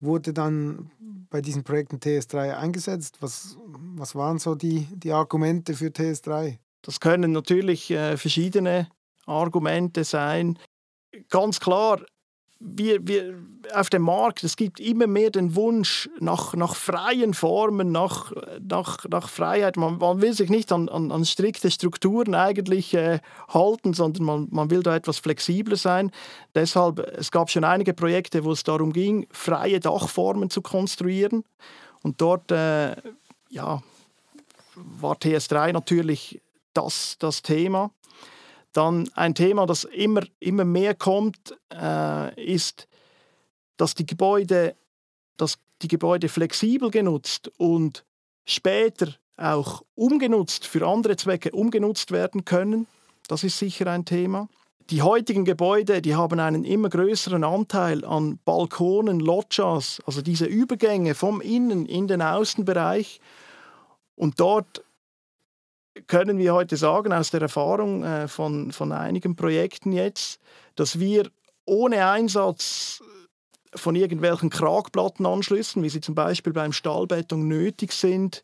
wurde 0.00 0.32
dann 0.32 0.90
bei 1.30 1.40
diesen 1.40 1.64
Projekten 1.64 1.98
TS3 1.98 2.56
eingesetzt? 2.56 3.16
Was, 3.20 3.56
was 3.66 4.14
waren 4.14 4.38
so 4.38 4.54
die, 4.54 4.86
die 4.92 5.12
Argumente 5.12 5.74
für 5.74 5.88
TS3? 5.88 6.58
Das 6.82 7.00
können 7.00 7.32
natürlich 7.32 7.90
äh, 7.90 8.16
verschiedene 8.16 8.88
Argumente 9.26 10.04
sein. 10.04 10.58
Ganz 11.30 11.58
klar, 11.58 12.00
wir, 12.64 13.06
wir 13.06 13.34
auf 13.74 13.90
dem 13.90 14.02
Markt, 14.02 14.44
es 14.44 14.56
gibt 14.56 14.80
immer 14.80 15.06
mehr 15.06 15.30
den 15.30 15.54
Wunsch 15.54 16.08
nach, 16.20 16.54
nach 16.54 16.74
freien 16.74 17.34
Formen, 17.34 17.92
nach, 17.92 18.32
nach, 18.60 19.04
nach 19.08 19.28
Freiheit. 19.28 19.76
Man, 19.76 19.98
man 19.98 20.20
will 20.20 20.32
sich 20.32 20.50
nicht 20.50 20.72
an, 20.72 20.88
an, 20.88 21.12
an 21.12 21.24
strikte 21.24 21.70
Strukturen 21.70 22.34
eigentlich 22.34 22.94
äh, 22.94 23.20
halten, 23.48 23.94
sondern 23.94 24.24
man, 24.24 24.48
man 24.50 24.70
will 24.70 24.82
da 24.82 24.96
etwas 24.96 25.18
flexibler 25.18 25.76
sein. 25.76 26.10
Deshalb, 26.54 26.98
es 26.98 27.30
gab 27.30 27.50
schon 27.50 27.64
einige 27.64 27.94
Projekte, 27.94 28.44
wo 28.44 28.52
es 28.52 28.64
darum 28.64 28.92
ging, 28.92 29.26
freie 29.30 29.80
Dachformen 29.80 30.50
zu 30.50 30.62
konstruieren. 30.62 31.44
Und 32.02 32.20
dort 32.20 32.50
äh, 32.50 32.96
ja, 33.50 33.82
war 34.74 35.16
TS3 35.16 35.72
natürlich 35.72 36.40
das, 36.74 37.16
das 37.18 37.42
Thema. 37.42 37.90
Dann 38.74 39.08
ein 39.14 39.34
Thema, 39.34 39.66
das 39.66 39.84
immer, 39.84 40.22
immer 40.40 40.64
mehr 40.64 40.94
kommt, 40.94 41.56
äh, 41.72 42.44
ist, 42.44 42.88
dass 43.76 43.94
die, 43.94 44.04
Gebäude, 44.04 44.74
dass 45.36 45.58
die 45.80 45.88
Gebäude 45.88 46.28
flexibel 46.28 46.90
genutzt 46.90 47.50
und 47.56 48.04
später 48.44 49.14
auch 49.36 49.82
umgenutzt, 49.94 50.66
für 50.66 50.86
andere 50.86 51.16
Zwecke 51.16 51.52
umgenutzt 51.52 52.10
werden 52.10 52.44
können. 52.44 52.86
Das 53.28 53.44
ist 53.44 53.58
sicher 53.58 53.86
ein 53.86 54.04
Thema. 54.04 54.48
Die 54.90 55.02
heutigen 55.02 55.44
Gebäude, 55.44 56.02
die 56.02 56.16
haben 56.16 56.40
einen 56.40 56.64
immer 56.64 56.90
größeren 56.90 57.42
Anteil 57.42 58.04
an 58.04 58.38
Balkonen, 58.44 59.20
Loggias, 59.20 60.02
also 60.04 60.20
diese 60.20 60.46
Übergänge 60.46 61.14
vom 61.14 61.40
Innen 61.40 61.86
in 61.86 62.06
den 62.08 62.20
Außenbereich. 62.20 63.20
Und 64.16 64.40
dort 64.40 64.84
können 66.06 66.38
wir 66.38 66.54
heute 66.54 66.76
sagen, 66.76 67.12
aus 67.12 67.30
der 67.30 67.42
Erfahrung 67.42 68.02
äh, 68.02 68.28
von, 68.28 68.72
von 68.72 68.92
einigen 68.92 69.36
Projekten 69.36 69.92
jetzt, 69.92 70.40
dass 70.76 70.98
wir 70.98 71.30
ohne 71.66 72.06
Einsatz 72.06 73.02
von 73.74 73.96
irgendwelchen 73.96 74.50
Kragplattenanschlüssen, 74.50 75.82
wie 75.82 75.88
sie 75.88 76.00
zum 76.00 76.14
Beispiel 76.14 76.52
beim 76.52 76.72
Stahlbeton 76.72 77.48
nötig 77.48 77.92
sind, 77.92 78.42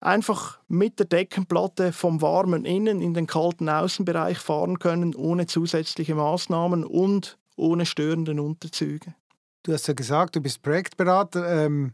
einfach 0.00 0.58
mit 0.68 0.98
der 0.98 1.06
Deckenplatte 1.06 1.92
vom 1.92 2.22
warmen 2.22 2.64
Innen 2.64 3.00
in 3.00 3.14
den 3.14 3.26
kalten 3.26 3.68
Außenbereich 3.68 4.38
fahren 4.38 4.78
können, 4.78 5.14
ohne 5.14 5.46
zusätzliche 5.46 6.14
Maßnahmen 6.14 6.84
und 6.84 7.38
ohne 7.56 7.86
störenden 7.86 8.38
Unterzüge. 8.38 9.14
Du 9.62 9.72
hast 9.72 9.88
ja 9.88 9.94
gesagt, 9.94 10.36
du 10.36 10.40
bist 10.40 10.62
Projektberater. 10.62 11.64
Ähm, 11.64 11.92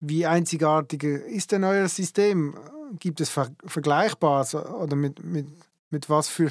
wie 0.00 0.26
einzigartig 0.26 1.02
ist 1.02 1.52
denn 1.52 1.64
euer 1.64 1.88
System? 1.88 2.54
Gibt 2.98 3.20
es 3.20 3.30
Ver 3.30 3.50
Vergleichbares 3.64 4.54
oder 4.54 4.96
mit, 4.96 5.22
mit, 5.24 5.46
mit 5.90 6.08
was 6.08 6.28
für, 6.28 6.50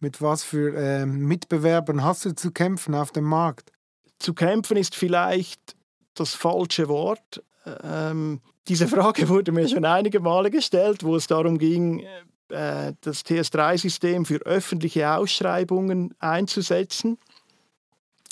mit 0.00 0.20
was 0.20 0.44
für 0.44 0.76
ähm, 0.76 1.26
Mitbewerbern 1.26 2.02
hast 2.02 2.24
du 2.24 2.34
zu 2.34 2.50
kämpfen 2.50 2.94
auf 2.94 3.12
dem 3.12 3.24
Markt? 3.24 3.72
Zu 4.18 4.34
kämpfen 4.34 4.76
ist 4.76 4.94
vielleicht 4.94 5.76
das 6.14 6.34
falsche 6.34 6.88
Wort. 6.88 7.42
Ähm, 7.82 8.40
diese 8.68 8.86
Frage 8.88 9.28
wurde 9.28 9.52
mir 9.52 9.68
schon 9.68 9.84
einige 9.84 10.20
Male 10.20 10.50
gestellt, 10.50 11.02
wo 11.02 11.16
es 11.16 11.26
darum 11.26 11.58
ging, 11.58 12.06
äh, 12.48 12.92
das 13.00 13.24
TS3-System 13.24 14.24
für 14.24 14.38
öffentliche 14.38 15.10
Ausschreibungen 15.12 16.14
einzusetzen. 16.18 17.18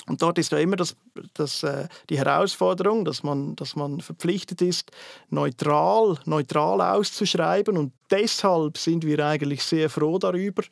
Und 0.07 0.21
dort 0.21 0.37
ist 0.37 0.51
ja 0.51 0.57
immer 0.57 0.75
das, 0.75 0.95
das, 1.33 1.63
äh, 1.63 1.87
die 2.09 2.17
Herausforderung, 2.17 3.05
dass 3.05 3.23
man, 3.23 3.55
dass 3.55 3.75
man 3.75 4.01
verpflichtet 4.01 4.61
ist, 4.61 4.91
neutral, 5.29 6.17
neutral 6.25 6.81
auszuschreiben. 6.81 7.77
Und 7.77 7.93
deshalb 8.09 8.77
sind 8.77 9.05
wir 9.05 9.25
eigentlich 9.25 9.63
sehr 9.63 9.89
froh 9.89 10.17
darüber, 10.17 10.63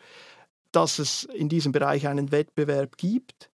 dass 0.72 1.00
es 1.00 1.24
in 1.26 1.50
diesem 1.50 1.72
Bereich 1.72 2.08
einen 2.08 2.32
Wettbewerb 2.32 2.98
gibt. 2.98 3.50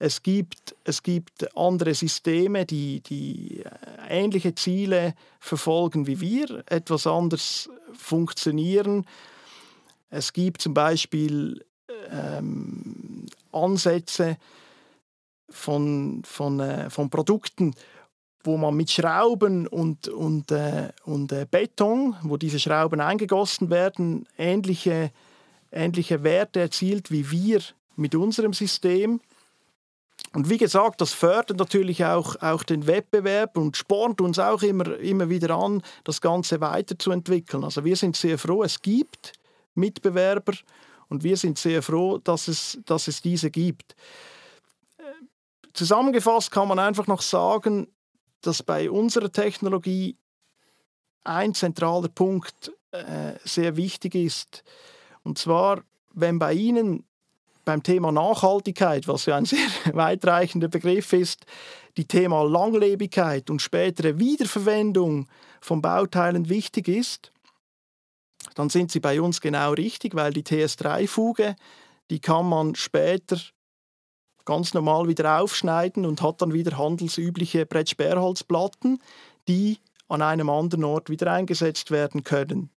Es 0.00 0.22
gibt, 0.22 0.76
es 0.84 1.02
gibt 1.02 1.56
andere 1.56 1.92
Systeme, 1.94 2.64
die, 2.64 3.00
die 3.00 3.64
äh, 3.64 3.68
ähnliche 4.08 4.54
Ziele 4.54 5.14
verfolgen 5.40 6.06
wie 6.06 6.20
wir, 6.20 6.62
etwas 6.66 7.06
anders 7.06 7.68
funktionieren. 7.94 9.04
Es 10.10 10.32
gibt 10.32 10.62
zum 10.62 10.72
Beispiel 10.72 11.64
ähm, 12.10 13.26
Ansätze 13.52 14.36
von, 15.50 16.22
von, 16.24 16.60
äh, 16.60 16.90
von 16.90 17.10
Produkten, 17.10 17.74
wo 18.44 18.56
man 18.56 18.74
mit 18.74 18.90
Schrauben 18.90 19.66
und, 19.66 20.08
und, 20.08 20.50
äh, 20.50 20.90
und 21.04 21.32
äh, 21.32 21.46
Beton, 21.50 22.16
wo 22.22 22.36
diese 22.36 22.58
Schrauben 22.58 23.00
eingegossen 23.00 23.70
werden, 23.70 24.26
ähnliche, 24.36 25.10
ähnliche 25.72 26.22
Werte 26.22 26.60
erzielt 26.60 27.10
wie 27.10 27.30
wir 27.30 27.60
mit 27.96 28.14
unserem 28.14 28.52
System. 28.52 29.20
Und 30.34 30.50
wie 30.50 30.58
gesagt, 30.58 31.00
das 31.00 31.12
fördert 31.12 31.58
natürlich 31.58 32.04
auch, 32.04 32.36
auch 32.36 32.62
den 32.62 32.86
Wettbewerb 32.86 33.56
und 33.56 33.76
spornt 33.76 34.20
uns 34.20 34.38
auch 34.38 34.62
immer, 34.62 34.98
immer 34.98 35.28
wieder 35.28 35.50
an, 35.56 35.82
das 36.04 36.20
Ganze 36.20 36.60
weiterzuentwickeln. 36.60 37.64
Also 37.64 37.84
wir 37.84 37.96
sind 37.96 38.16
sehr 38.16 38.38
froh, 38.38 38.62
es 38.62 38.80
gibt 38.80 39.32
Mitbewerber 39.74 40.52
und 41.08 41.24
wir 41.24 41.36
sind 41.36 41.58
sehr 41.58 41.82
froh, 41.82 42.18
dass 42.18 42.48
es, 42.48 42.78
dass 42.84 43.08
es 43.08 43.22
diese 43.22 43.50
gibt. 43.50 43.96
Zusammengefasst 45.78 46.50
kann 46.50 46.66
man 46.66 46.80
einfach 46.80 47.06
noch 47.06 47.22
sagen, 47.22 47.86
dass 48.40 48.64
bei 48.64 48.90
unserer 48.90 49.30
Technologie 49.30 50.16
ein 51.22 51.54
zentraler 51.54 52.08
Punkt 52.08 52.72
äh, 52.90 53.34
sehr 53.44 53.76
wichtig 53.76 54.16
ist. 54.16 54.64
Und 55.22 55.38
zwar, 55.38 55.84
wenn 56.14 56.40
bei 56.40 56.52
Ihnen 56.52 57.04
beim 57.64 57.84
Thema 57.84 58.10
Nachhaltigkeit, 58.10 59.06
was 59.06 59.26
ja 59.26 59.36
ein 59.36 59.44
sehr 59.44 59.68
weitreichender 59.92 60.66
Begriff 60.66 61.12
ist, 61.12 61.46
die 61.96 62.08
Thema 62.08 62.42
Langlebigkeit 62.42 63.48
und 63.48 63.62
spätere 63.62 64.18
Wiederverwendung 64.18 65.28
von 65.60 65.80
Bauteilen 65.80 66.48
wichtig 66.48 66.88
ist, 66.88 67.30
dann 68.56 68.68
sind 68.68 68.90
sie 68.90 68.98
bei 68.98 69.22
uns 69.22 69.40
genau 69.40 69.74
richtig, 69.74 70.16
weil 70.16 70.32
die 70.32 70.42
TS3-Fuge, 70.42 71.54
die 72.10 72.18
kann 72.18 72.48
man 72.48 72.74
später 72.74 73.38
ganz 74.48 74.72
normal 74.72 75.08
wieder 75.08 75.42
aufschneiden 75.42 76.06
und 76.06 76.22
hat 76.22 76.40
dann 76.40 76.54
wieder 76.54 76.78
handelsübliche 76.78 77.66
Brettsperrholzplatten, 77.66 78.98
die 79.46 79.76
an 80.08 80.22
einem 80.22 80.48
anderen 80.48 80.84
Ort 80.84 81.10
wieder 81.10 81.30
eingesetzt 81.30 81.90
werden 81.90 82.24
können. 82.24 82.70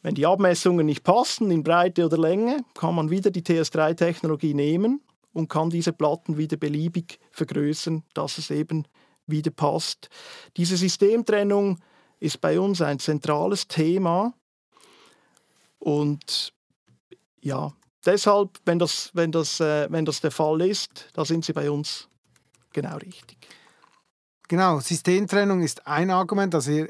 Wenn 0.00 0.14
die 0.14 0.24
Abmessungen 0.24 0.86
nicht 0.86 1.04
passen 1.04 1.50
in 1.50 1.62
Breite 1.62 2.06
oder 2.06 2.16
Länge, 2.16 2.64
kann 2.72 2.94
man 2.94 3.10
wieder 3.10 3.30
die 3.30 3.42
TS3-Technologie 3.42 4.54
nehmen 4.54 5.02
und 5.34 5.50
kann 5.50 5.68
diese 5.68 5.92
Platten 5.92 6.38
wieder 6.38 6.56
beliebig 6.56 7.18
vergrößern, 7.30 8.02
dass 8.14 8.38
es 8.38 8.50
eben 8.50 8.88
wieder 9.26 9.50
passt. 9.50 10.08
Diese 10.56 10.78
Systemtrennung 10.78 11.78
ist 12.20 12.40
bei 12.40 12.58
uns 12.58 12.80
ein 12.80 13.00
zentrales 13.00 13.68
Thema 13.68 14.32
und 15.78 16.54
ja, 17.42 17.74
deshalb, 18.06 18.50
wenn 18.64 18.78
das, 18.78 19.10
wenn, 19.14 19.32
das, 19.32 19.60
äh, 19.60 19.86
wenn 19.90 20.04
das 20.04 20.20
der 20.20 20.30
Fall 20.30 20.60
ist, 20.62 21.08
da 21.14 21.24
sind 21.24 21.44
Sie 21.44 21.52
bei 21.52 21.70
uns 21.70 22.08
genau 22.72 22.96
richtig. 22.96 23.38
Genau, 24.48 24.80
Systemtrennung 24.80 25.62
ist 25.62 25.86
ein 25.86 26.10
Argument. 26.10 26.54
Also 26.54 26.70
ihr, 26.70 26.88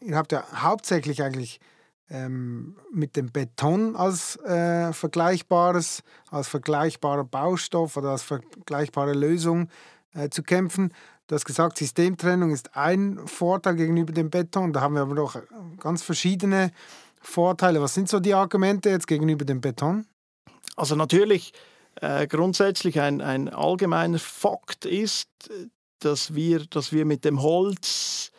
ihr 0.00 0.16
habt 0.16 0.32
ja 0.32 0.44
hauptsächlich 0.62 1.22
eigentlich 1.22 1.60
ähm, 2.08 2.76
mit 2.92 3.16
dem 3.16 3.30
Beton 3.30 3.94
als 3.96 4.36
äh, 4.44 4.92
vergleichbares, 4.92 6.02
als 6.30 6.48
vergleichbarer 6.48 7.24
Baustoff 7.24 7.96
oder 7.96 8.10
als 8.10 8.22
vergleichbare 8.22 9.12
Lösung 9.12 9.68
äh, 10.14 10.28
zu 10.28 10.42
kämpfen. 10.42 10.92
Du 11.26 11.36
hast 11.36 11.44
gesagt, 11.44 11.78
Systemtrennung 11.78 12.50
ist 12.50 12.76
ein 12.76 13.20
Vorteil 13.26 13.76
gegenüber 13.76 14.12
dem 14.12 14.30
Beton. 14.30 14.72
Da 14.72 14.80
haben 14.80 14.94
wir 14.94 15.02
aber 15.02 15.14
noch 15.14 15.40
ganz 15.78 16.02
verschiedene 16.02 16.72
Vorteile. 17.20 17.80
Was 17.80 17.94
sind 17.94 18.08
so 18.08 18.18
die 18.18 18.34
Argumente 18.34 18.90
jetzt 18.90 19.06
gegenüber 19.06 19.44
dem 19.44 19.60
Beton? 19.60 20.06
Also 20.80 20.96
natürlich 20.96 21.52
äh, 21.96 22.26
grundsätzlich 22.26 22.98
ein, 23.00 23.20
ein 23.20 23.50
allgemeiner 23.50 24.18
Fakt 24.18 24.86
ist, 24.86 25.28
dass 25.98 26.34
wir, 26.34 26.64
dass 26.64 26.90
wir 26.90 27.04
mit 27.04 27.26
dem 27.26 27.42
Holz 27.42 28.32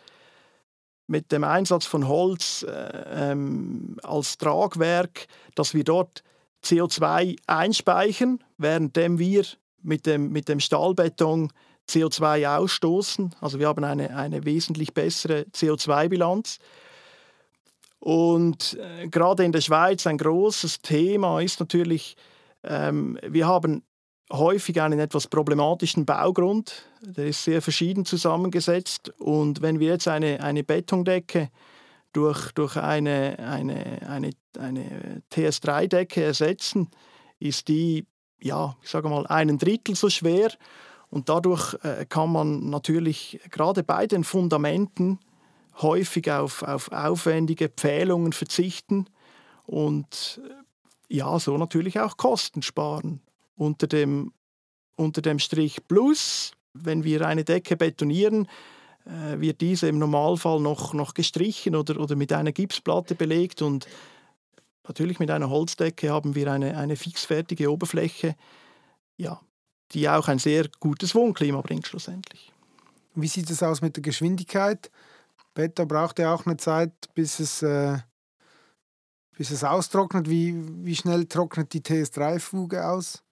mit 1.06 1.32
dem 1.32 1.44
Einsatz 1.44 1.86
von 1.86 2.08
Holz 2.08 2.64
äh, 2.64 3.32
ähm, 3.32 3.98
als 4.02 4.40
Tragwerk, 4.40 5.28
dass 5.54 5.76
wir 5.76 5.84
dort 5.84 6.24
CO2 6.64 7.36
einspeichern, 7.46 8.44
während 8.58 8.96
wir 8.96 9.46
mit 9.84 10.08
dem, 10.08 10.32
mit 10.32 10.48
dem 10.48 10.60
Stahlbeton 10.60 11.52
CO2 11.88 12.58
ausstoßen. 12.58 13.36
Also 13.40 13.60
wir 13.60 13.68
haben 13.68 13.84
eine, 13.84 14.16
eine 14.16 14.46
wesentlich 14.46 14.96
bessere 14.96 15.42
CO2-Bilanz. 15.54 16.58
Und 18.02 18.80
äh, 18.80 19.08
gerade 19.08 19.46
in 19.46 19.52
der 19.52 19.62
Schweiz 19.62 20.08
ein 20.08 20.18
großes 20.18 20.82
Thema 20.82 21.40
ist 21.40 21.60
natürlich, 21.60 22.16
ähm, 22.64 23.18
wir 23.28 23.48
haben 23.48 23.84
häufig 24.32 24.82
einen 24.82 25.00
etwas 25.00 25.28
problematischen 25.28 26.06
Baugrund. 26.06 26.86
Der 27.02 27.28
ist 27.28 27.44
sehr 27.44 27.62
verschieden 27.62 28.06
zusammengesetzt. 28.06 29.12
Und 29.20 29.62
wenn 29.62 29.80
wir 29.80 29.90
jetzt 29.90 30.08
eine, 30.08 30.42
eine 30.42 30.64
Betondecke 30.64 31.50
durch, 32.14 32.52
durch 32.54 32.78
eine, 32.78 33.38
eine, 33.40 34.08
eine, 34.08 34.30
eine 34.58 35.22
TS3-Decke 35.32 36.24
ersetzen, 36.24 36.90
ist 37.40 37.68
die, 37.68 38.06
ja, 38.42 38.76
ich 38.82 38.90
sage 38.90 39.10
mal, 39.10 39.26
einen 39.28 39.58
Drittel 39.58 39.96
so 39.96 40.10
schwer. 40.10 40.52
Und 41.10 41.28
dadurch 41.28 41.76
äh, 41.84 42.06
kann 42.06 42.32
man 42.32 42.70
natürlich 42.70 43.40
gerade 43.50 43.84
bei 43.84 44.08
den 44.08 44.24
Fundamenten 44.24 45.20
häufig 45.82 46.32
auf, 46.32 46.64
auf 46.64 46.92
aufwendige 46.92 47.70
Pfählungen 47.70 48.34
verzichten 48.34 49.08
und 49.66 50.42
äh, 50.44 50.61
ja, 51.12 51.38
so 51.40 51.58
natürlich 51.58 52.00
auch 52.00 52.18
Kosten 52.18 52.62
sparen 52.62 53.22
unter 53.56 53.88
dem, 53.88 54.34
unter 54.96 55.22
dem 55.22 55.40
Strich 55.40 55.86
Plus, 55.88 56.54
wenn 56.74 57.04
wir 57.04 57.28
eine 57.28 57.44
Decke 57.44 57.76
betonieren, 57.76 58.48
äh, 59.06 59.40
wird 59.40 59.60
diese 59.62 59.90
im 59.90 60.00
Normalfall 60.00 60.62
noch, 60.62 60.94
noch 60.94 61.14
gestrichen 61.14 61.76
oder, 61.76 62.00
oder 62.00 62.16
mit 62.16 62.32
einer 62.32 62.54
Gipsplatte 62.54 63.16
belegt 63.16 63.62
und 63.62 63.88
natürlich 64.88 65.20
mit 65.20 65.30
einer 65.32 65.50
Holzdecke 65.50 66.12
haben 66.12 66.34
wir 66.34 66.50
eine, 66.52 66.78
eine 66.78 66.96
fixfertige 66.96 67.72
Oberfläche, 67.72 68.36
ja, 69.18 69.42
die 69.92 70.08
auch 70.08 70.30
ein 70.30 70.40
sehr 70.40 70.70
gutes 70.80 71.14
Wohnklima 71.14 71.60
bringt 71.62 71.88
schlussendlich. 71.88 72.54
Wie 73.16 73.28
sieht 73.28 73.50
es 73.50 73.62
aus 73.62 73.82
mit 73.82 73.98
der 73.98 74.04
Geschwindigkeit? 74.04 74.90
Beton 75.54 75.90
braucht 75.90 76.20
ja 76.20 76.34
auch 76.34 76.46
eine 76.46 76.56
Zeit, 76.56 76.94
bis 77.14 77.42
es, 77.42 77.62
äh, 77.62 77.98
bis 79.42 79.50
es 79.50 79.64
austrocknet. 79.64 80.30
Wie, 80.30 80.54
wie 80.86 80.96
schnell 80.96 81.26
trocknet 81.26 81.74
die 81.74 81.82
TS3-Fuge 81.82 82.88
aus? 82.88 83.24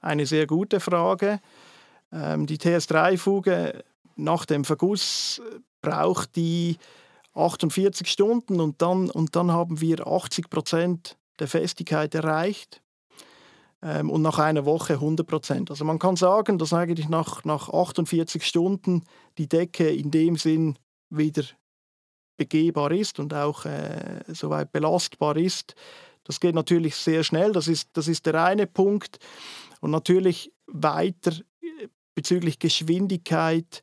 eine 0.00 0.26
sehr 0.26 0.48
gute 0.48 0.80
Frage. 0.80 1.38
Ähm, 2.12 2.46
die 2.46 2.58
TS3-Fuge 2.58 3.84
nach 4.16 4.44
dem 4.46 4.64
Verguss 4.64 5.40
braucht 5.82 6.34
die 6.34 6.78
48 7.34 8.10
Stunden 8.10 8.58
und 8.58 8.82
dann, 8.82 9.08
und 9.08 9.36
dann 9.36 9.52
haben 9.52 9.80
wir 9.80 10.04
80 10.04 10.50
Prozent 10.50 11.16
der 11.38 11.46
Festigkeit 11.46 12.12
erreicht 12.16 12.82
ähm, 13.82 14.10
und 14.10 14.20
nach 14.20 14.40
einer 14.40 14.64
Woche 14.64 14.94
100 14.94 15.28
Prozent. 15.28 15.70
Also 15.70 15.84
man 15.84 16.00
kann 16.00 16.16
sagen, 16.16 16.58
dass 16.58 16.72
eigentlich 16.72 17.08
nach, 17.08 17.44
nach 17.44 17.68
48 17.68 18.44
Stunden 18.44 19.04
die 19.38 19.48
Decke 19.48 19.90
in 19.90 20.10
dem 20.10 20.34
Sinn 20.34 20.76
wieder 21.08 21.44
begehbar 22.40 22.90
ist 22.90 23.20
und 23.20 23.34
auch 23.34 23.66
äh, 23.66 24.24
soweit 24.28 24.72
belastbar 24.72 25.36
ist. 25.36 25.74
Das 26.24 26.40
geht 26.40 26.54
natürlich 26.54 26.96
sehr 26.96 27.22
schnell, 27.22 27.52
das 27.52 27.68
ist, 27.68 27.90
das 27.92 28.08
ist 28.08 28.24
der 28.24 28.42
eine 28.42 28.66
Punkt. 28.66 29.18
Und 29.82 29.90
natürlich 29.90 30.50
weiter 30.66 31.32
äh, 31.32 31.88
bezüglich 32.14 32.58
Geschwindigkeit 32.58 33.82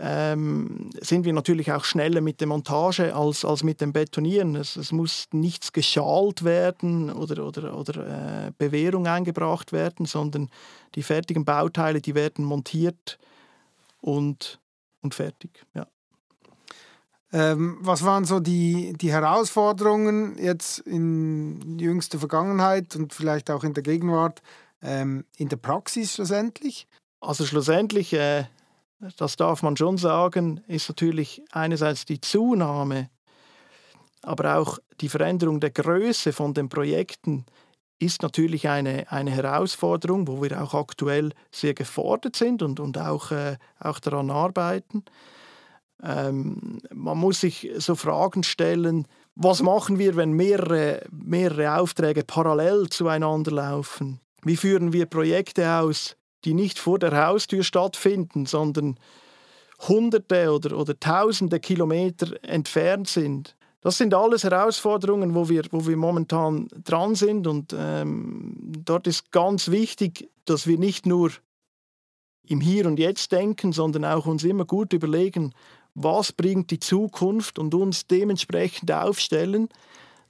ähm, 0.00 0.88
sind 1.02 1.26
wir 1.26 1.34
natürlich 1.34 1.70
auch 1.70 1.84
schneller 1.84 2.22
mit 2.22 2.40
der 2.40 2.48
Montage 2.48 3.14
als, 3.14 3.44
als 3.44 3.62
mit 3.62 3.82
dem 3.82 3.92
Betonieren. 3.92 4.56
Es, 4.56 4.76
es 4.76 4.90
muss 4.90 5.26
nichts 5.32 5.70
geschalt 5.72 6.44
werden 6.44 7.12
oder, 7.12 7.46
oder, 7.46 7.76
oder 7.76 8.46
äh, 8.46 8.52
Bewährung 8.56 9.06
eingebracht 9.06 9.72
werden, 9.72 10.06
sondern 10.06 10.48
die 10.94 11.02
fertigen 11.02 11.44
Bauteile, 11.44 12.00
die 12.00 12.14
werden 12.14 12.46
montiert 12.46 13.18
und, 14.00 14.60
und 15.02 15.14
fertig. 15.14 15.66
Ja. 15.74 15.86
Ähm, 17.32 17.78
was 17.80 18.04
waren 18.04 18.26
so 18.26 18.40
die, 18.40 18.92
die 18.94 19.10
Herausforderungen 19.10 20.36
jetzt 20.38 20.80
in 20.80 21.78
jüngster 21.78 22.18
Vergangenheit 22.18 22.94
und 22.94 23.14
vielleicht 23.14 23.50
auch 23.50 23.64
in 23.64 23.72
der 23.72 23.82
Gegenwart 23.82 24.42
ähm, 24.82 25.24
in 25.36 25.48
der 25.48 25.56
Praxis 25.56 26.14
schlussendlich? 26.14 26.86
Also 27.20 27.46
schlussendlich, 27.46 28.12
äh, 28.12 28.44
das 29.16 29.36
darf 29.36 29.62
man 29.62 29.76
schon 29.78 29.96
sagen, 29.96 30.60
ist 30.66 30.90
natürlich 30.90 31.42
einerseits 31.52 32.04
die 32.04 32.20
Zunahme, 32.20 33.08
aber 34.20 34.58
auch 34.58 34.78
die 35.00 35.08
Veränderung 35.08 35.58
der 35.58 35.70
Größe 35.70 36.32
von 36.32 36.52
den 36.52 36.68
Projekten 36.68 37.46
ist 37.98 38.22
natürlich 38.22 38.68
eine, 38.68 39.10
eine 39.10 39.30
Herausforderung, 39.30 40.26
wo 40.26 40.42
wir 40.42 40.62
auch 40.62 40.74
aktuell 40.74 41.32
sehr 41.50 41.72
gefordert 41.72 42.36
sind 42.36 42.62
und, 42.62 42.78
und 42.78 42.98
auch, 42.98 43.30
äh, 43.30 43.56
auch 43.78 44.00
daran 44.00 44.30
arbeiten. 44.30 45.04
Ähm, 46.02 46.78
man 46.92 47.18
muss 47.18 47.40
sich 47.40 47.70
so 47.78 47.94
Fragen 47.94 48.42
stellen, 48.42 49.06
was 49.34 49.62
machen 49.62 49.98
wir, 49.98 50.16
wenn 50.16 50.32
mehrere, 50.32 51.02
mehrere 51.10 51.78
Aufträge 51.80 52.24
parallel 52.24 52.88
zueinander 52.90 53.52
laufen? 53.52 54.20
Wie 54.42 54.56
führen 54.56 54.92
wir 54.92 55.06
Projekte 55.06 55.70
aus, 55.70 56.16
die 56.44 56.54
nicht 56.54 56.78
vor 56.78 56.98
der 56.98 57.26
Haustür 57.26 57.62
stattfinden, 57.62 58.46
sondern 58.46 58.98
Hunderte 59.88 60.52
oder, 60.52 60.76
oder 60.76 60.98
Tausende 60.98 61.60
Kilometer 61.60 62.36
entfernt 62.42 63.08
sind? 63.08 63.56
Das 63.80 63.98
sind 63.98 64.14
alles 64.14 64.44
Herausforderungen, 64.44 65.34
wo 65.34 65.48
wir, 65.48 65.64
wo 65.70 65.86
wir 65.86 65.96
momentan 65.96 66.68
dran 66.84 67.14
sind. 67.14 67.46
Und 67.46 67.74
ähm, 67.76 68.54
dort 68.84 69.06
ist 69.06 69.32
ganz 69.32 69.70
wichtig, 69.70 70.30
dass 70.44 70.66
wir 70.66 70.78
nicht 70.78 71.04
nur 71.04 71.30
im 72.46 72.60
Hier 72.60 72.86
und 72.86 72.98
Jetzt 72.98 73.32
denken, 73.32 73.72
sondern 73.72 74.04
auch 74.04 74.26
uns 74.26 74.44
immer 74.44 74.64
gut 74.64 74.92
überlegen, 74.92 75.52
was 75.94 76.32
bringt 76.32 76.70
die 76.70 76.80
Zukunft 76.80 77.58
und 77.58 77.74
uns 77.74 78.06
dementsprechend 78.06 78.90
aufstellen, 78.90 79.68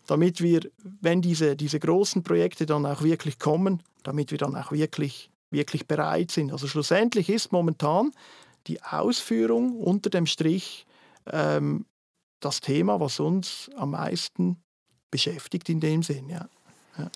damit 0.07 0.41
wir, 0.41 0.69
wenn 1.01 1.23
diese, 1.23 1.57
diese 1.57 1.79
großen 1.79 2.23
Projekte 2.23 2.67
dann 2.67 2.87
auch 2.87 3.03
wirklich 3.03 3.39
kommen, 3.39 3.83
damit 4.03 4.31
wir 4.31 4.39
dann 4.39 4.57
auch 4.57 4.73
wirklich, 4.73 5.31
wirklich 5.51 5.87
bereit 5.87 6.31
sind. 6.31 6.53
Also 6.53 6.67
schlussendlich 6.67 7.29
ist 7.29 7.53
momentan 7.53 8.11
die 8.67 8.83
Ausführung 8.83 9.77
unter 9.79 10.11
dem 10.11 10.27
Strich 10.27 10.87
ähm, 11.31 11.87
das 12.41 12.61
Thema, 12.61 12.99
was 13.01 13.21
uns 13.21 13.71
am 13.77 13.93
meisten 13.93 14.57
beschäftigt 15.11 15.69
in 15.69 15.81
dem 15.81 16.03
Sinn. 16.03 16.29
Ja. 16.29 16.49
ja. 16.99 17.11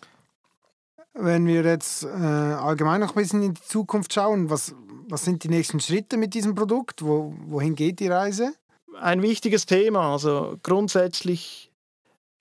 Wenn 1.18 1.46
wir 1.46 1.62
jetzt 1.62 2.04
äh, 2.04 2.08
allgemein 2.08 3.00
noch 3.00 3.16
ein 3.16 3.22
bisschen 3.22 3.42
in 3.42 3.54
die 3.54 3.62
Zukunft 3.62 4.12
schauen, 4.12 4.50
was, 4.50 4.74
was 5.08 5.24
sind 5.24 5.44
die 5.44 5.48
nächsten 5.48 5.80
Schritte 5.80 6.18
mit 6.18 6.34
diesem 6.34 6.54
Produkt? 6.54 7.02
Wo, 7.02 7.34
wohin 7.46 7.74
geht 7.74 8.00
die 8.00 8.08
Reise? 8.08 8.52
Ein 9.00 9.22
wichtiges 9.22 9.64
Thema. 9.64 10.12
Also 10.12 10.58
grundsätzlich 10.62 11.72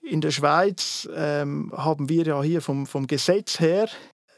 in 0.01 0.19
der 0.19 0.31
Schweiz 0.31 1.07
ähm, 1.15 1.71
haben 1.75 2.09
wir 2.09 2.25
ja 2.25 2.43
hier 2.43 2.61
vom, 2.61 2.85
vom 2.85 3.07
Gesetz 3.07 3.59
her 3.59 3.87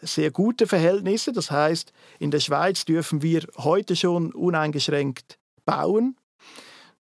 sehr 0.02 0.30
gute 0.30 0.68
Verhältnisse. 0.68 1.32
Das 1.34 1.50
heißt, 1.50 1.92
in 2.20 2.30
der 2.30 2.40
Schweiz 2.40 2.86
dürfen 2.86 3.24
wir 3.24 3.44
heute 3.58 3.96
schon 3.96 4.34
uneingeschränkt 4.34 5.40
bauen. 5.66 6.16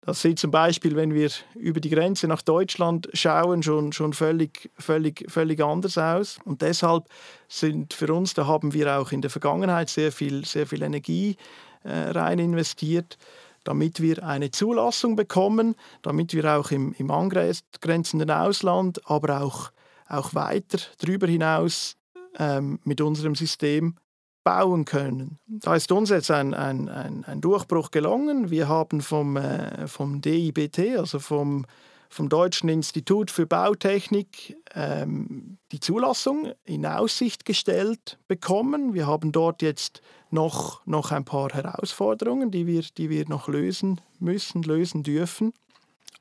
Das 0.06 0.22
sieht 0.22 0.38
zum 0.38 0.52
Beispiel, 0.52 0.94
wenn 0.94 1.14
wir 1.14 1.30
über 1.56 1.80
die 1.80 1.90
Grenze 1.90 2.28
nach 2.28 2.40
Deutschland 2.40 3.08
schauen, 3.12 3.64
schon, 3.64 3.92
schon 3.92 4.12
völlig, 4.12 4.70
völlig, 4.78 5.28
völlig 5.28 5.60
anders 5.60 5.98
aus. 5.98 6.38
Und 6.44 6.62
deshalb 6.62 7.08
sind 7.48 7.92
für 7.92 8.14
uns, 8.14 8.32
da 8.32 8.46
haben 8.46 8.72
wir 8.72 9.00
auch 9.00 9.10
in 9.10 9.20
der 9.20 9.30
Vergangenheit 9.30 9.88
sehr 9.90 10.12
viel, 10.12 10.44
sehr 10.44 10.68
viel 10.68 10.82
Energie 10.82 11.36
äh, 11.82 12.10
rein 12.10 12.38
investiert, 12.38 13.18
damit 13.64 14.00
wir 14.00 14.22
eine 14.22 14.52
Zulassung 14.52 15.16
bekommen, 15.16 15.74
damit 16.02 16.32
wir 16.34 16.56
auch 16.56 16.70
im, 16.70 16.94
im 16.98 17.10
angrenzenden 17.10 18.30
Ausland, 18.30 19.00
aber 19.10 19.42
auch, 19.42 19.72
auch 20.08 20.34
weiter 20.34 20.78
darüber 20.98 21.26
hinaus 21.26 21.96
ähm, 22.38 22.78
mit 22.84 23.00
unserem 23.00 23.34
System 23.34 23.96
bauen 24.46 24.84
können. 24.84 25.40
Da 25.48 25.74
ist 25.74 25.90
uns 25.90 26.08
jetzt 26.10 26.30
ein, 26.30 26.54
ein, 26.54 26.88
ein, 26.88 27.24
ein 27.24 27.40
Durchbruch 27.40 27.90
gelungen. 27.90 28.48
Wir 28.48 28.68
haben 28.68 29.00
vom, 29.00 29.36
äh, 29.36 29.88
vom 29.88 30.20
DIBT, 30.20 30.98
also 30.98 31.18
vom, 31.18 31.66
vom 32.08 32.28
Deutschen 32.28 32.68
Institut 32.68 33.32
für 33.32 33.44
Bautechnik, 33.44 34.56
ähm, 34.72 35.58
die 35.72 35.80
Zulassung 35.80 36.52
in 36.62 36.86
Aussicht 36.86 37.44
gestellt 37.44 38.20
bekommen. 38.28 38.94
Wir 38.94 39.08
haben 39.08 39.32
dort 39.32 39.62
jetzt 39.62 40.00
noch, 40.30 40.86
noch 40.86 41.10
ein 41.10 41.24
paar 41.24 41.50
Herausforderungen, 41.52 42.52
die 42.52 42.68
wir, 42.68 42.84
die 42.96 43.10
wir 43.10 43.28
noch 43.28 43.48
lösen 43.48 44.00
müssen, 44.20 44.62
lösen 44.62 45.02
dürfen. 45.02 45.54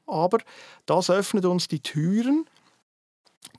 Aber 0.07 0.39
das 0.88 1.11
öffnet 1.11 1.45
uns 1.45 1.67
die 1.67 1.81
Türen, 1.81 2.45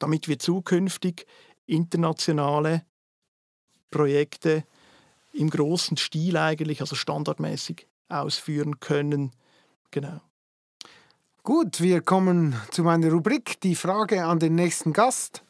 damit 0.00 0.26
wir 0.26 0.40
zukünftig 0.40 1.24
internationale 1.66 2.83
Projekte 3.90 4.64
im 5.33 5.51
großen 5.51 5.96
Stil 5.96 6.37
eigentlich, 6.37 6.81
also 6.81 6.96
standardmäßig 6.96 7.87
ausführen 8.09 8.81
können. 8.81 9.33
Genau. 9.90 10.20
Gut, 11.42 11.81
wir 11.81 12.01
kommen 12.01 12.57
zu 12.70 12.83
meiner 12.83 13.11
Rubrik, 13.11 13.61
die 13.61 13.77
Frage 13.77 14.25
an 14.25 14.38
den 14.38 14.55
nächsten 14.55 14.92
Gast. 14.92 15.44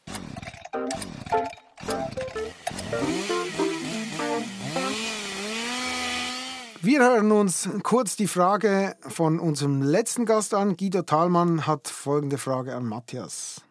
Wir 6.83 7.01
hören 7.01 7.33
uns 7.33 7.68
kurz 7.83 8.14
die 8.14 8.29
Frage 8.29 8.94
von 9.01 9.40
unserem 9.40 9.83
letzten 9.83 10.25
Gast 10.25 10.55
an. 10.55 10.77
Guido 10.77 11.03
Thalmann 11.03 11.66
hat 11.66 11.88
folgende 11.88 12.38
Frage 12.38 12.77
an 12.77 12.85
Matthias. 12.85 13.62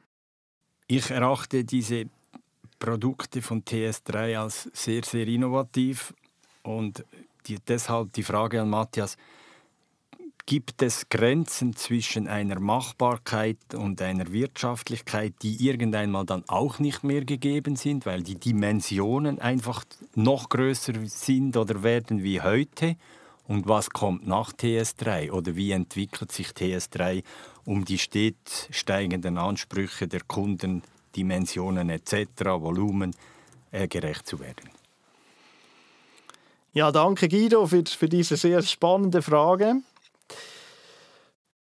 Ich 0.88 1.12
erachte 1.12 1.64
diese 1.64 2.10
Produkte 2.86 3.42
von 3.42 3.64
TS3 3.64 4.38
als 4.38 4.70
sehr, 4.74 5.04
sehr 5.04 5.28
innovativ. 5.28 6.14
Und 6.62 7.04
die, 7.48 7.58
deshalb 7.68 8.14
die 8.14 8.22
Frage 8.22 8.62
an 8.62 8.70
Matthias, 8.70 9.18
gibt 10.46 10.84
es 10.84 11.10
Grenzen 11.10 11.76
zwischen 11.76 12.28
einer 12.28 12.60
Machbarkeit 12.60 13.74
und 13.74 14.04
einer 14.04 14.32
Wirtschaftlichkeit, 14.32 15.34
die 15.42 15.66
irgendwann 15.66 16.12
mal 16.12 16.26
dann 16.26 16.44
auch 16.48 16.78
nicht 16.78 17.04
mehr 17.04 17.26
gegeben 17.26 17.76
sind, 17.76 18.06
weil 18.06 18.22
die 18.22 18.36
Dimensionen 18.36 19.40
einfach 19.40 19.84
noch 20.14 20.50
größer 20.50 20.94
sind 21.06 21.58
oder 21.58 21.82
werden 21.82 22.22
wie 22.22 22.40
heute? 22.40 22.98
Und 23.48 23.68
was 23.68 23.90
kommt 23.90 24.28
nach 24.28 24.54
TS3 24.54 25.32
oder 25.32 25.56
wie 25.56 25.72
entwickelt 25.72 26.32
sich 26.32 26.50
TS3, 26.50 27.24
um 27.64 27.84
die 27.84 27.98
stets 27.98 28.68
steigenden 28.70 29.40
Ansprüche 29.40 30.08
der 30.08 30.22
Kunden 30.22 30.84
Dimensionen 31.16 31.90
etc., 31.90 32.18
Volumen 32.60 33.16
äh, 33.72 33.88
gerecht 33.88 34.28
zu 34.28 34.40
werden. 34.40 34.70
Ja, 36.74 36.92
danke 36.92 37.30
Guido 37.30 37.66
für, 37.68 37.84
für 37.86 38.10
diese 38.10 38.36
sehr 38.36 38.62
spannende 38.62 39.22
Frage. 39.22 39.76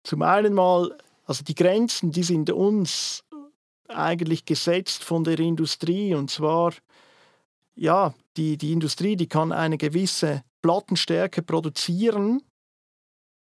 Zum 0.03 0.21
einen 0.21 0.53
mal, 0.53 0.95
also 1.25 1.43
die 1.43 1.55
Grenzen, 1.55 2.11
die 2.11 2.23
sind 2.23 2.49
uns 2.49 3.23
eigentlich 3.87 4.45
gesetzt 4.45 5.03
von 5.03 5.23
der 5.23 5.39
Industrie 5.39 6.13
und 6.15 6.29
zwar 6.29 6.73
ja, 7.75 8.13
die, 8.37 8.57
die 8.57 8.71
Industrie, 8.71 9.15
die 9.15 9.27
kann 9.27 9.51
eine 9.51 9.77
gewisse 9.77 10.43
Plattenstärke 10.61 11.41
produzieren 11.41 12.41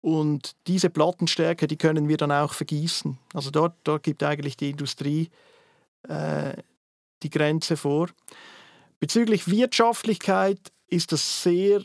und 0.01 0.55
diese 0.67 0.89
Plattenstärke, 0.89 1.67
die 1.67 1.77
können 1.77 2.07
wir 2.07 2.17
dann 2.17 2.31
auch 2.31 2.53
vergießen. 2.53 3.17
Also 3.33 3.51
dort, 3.51 3.75
dort 3.83 4.03
gibt 4.03 4.23
eigentlich 4.23 4.57
die 4.57 4.69
Industrie 4.69 5.29
äh, 6.07 6.53
die 7.23 7.29
Grenze 7.29 7.77
vor. 7.77 8.09
Bezüglich 8.99 9.49
Wirtschaftlichkeit 9.49 10.59
ist 10.87 11.11
das 11.11 11.43
sehr 11.43 11.81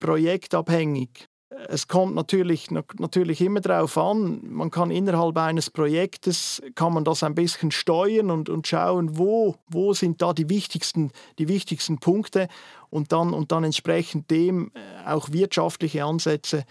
projektabhängig. 0.00 1.28
Es 1.68 1.86
kommt 1.86 2.14
natürlich, 2.14 2.70
natürlich 2.70 3.40
immer 3.40 3.60
darauf 3.60 3.96
an, 3.98 4.40
man 4.50 4.70
kann 4.70 4.90
innerhalb 4.90 5.36
eines 5.36 5.70
Projektes 5.70 6.62
kann 6.74 6.94
man 6.94 7.04
das 7.04 7.22
ein 7.22 7.34
bisschen 7.34 7.70
steuern 7.70 8.30
und, 8.30 8.48
und 8.48 8.66
schauen, 8.66 9.18
wo, 9.18 9.56
wo 9.68 9.92
sind 9.92 10.22
da 10.22 10.32
die 10.32 10.48
wichtigsten, 10.48 11.12
die 11.38 11.48
wichtigsten 11.48 11.98
Punkte 11.98 12.48
und 12.90 13.12
dann, 13.12 13.34
und 13.34 13.52
dann 13.52 13.64
entsprechend 13.64 14.30
dem 14.30 14.72
äh, 14.74 15.08
auch 15.08 15.30
wirtschaftliche 15.30 16.04
Ansätze 16.04 16.64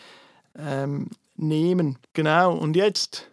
ähm, 0.58 1.10
nehmen. 1.36 1.98
Genau. 2.14 2.56
Und 2.58 2.76
jetzt, 2.76 3.30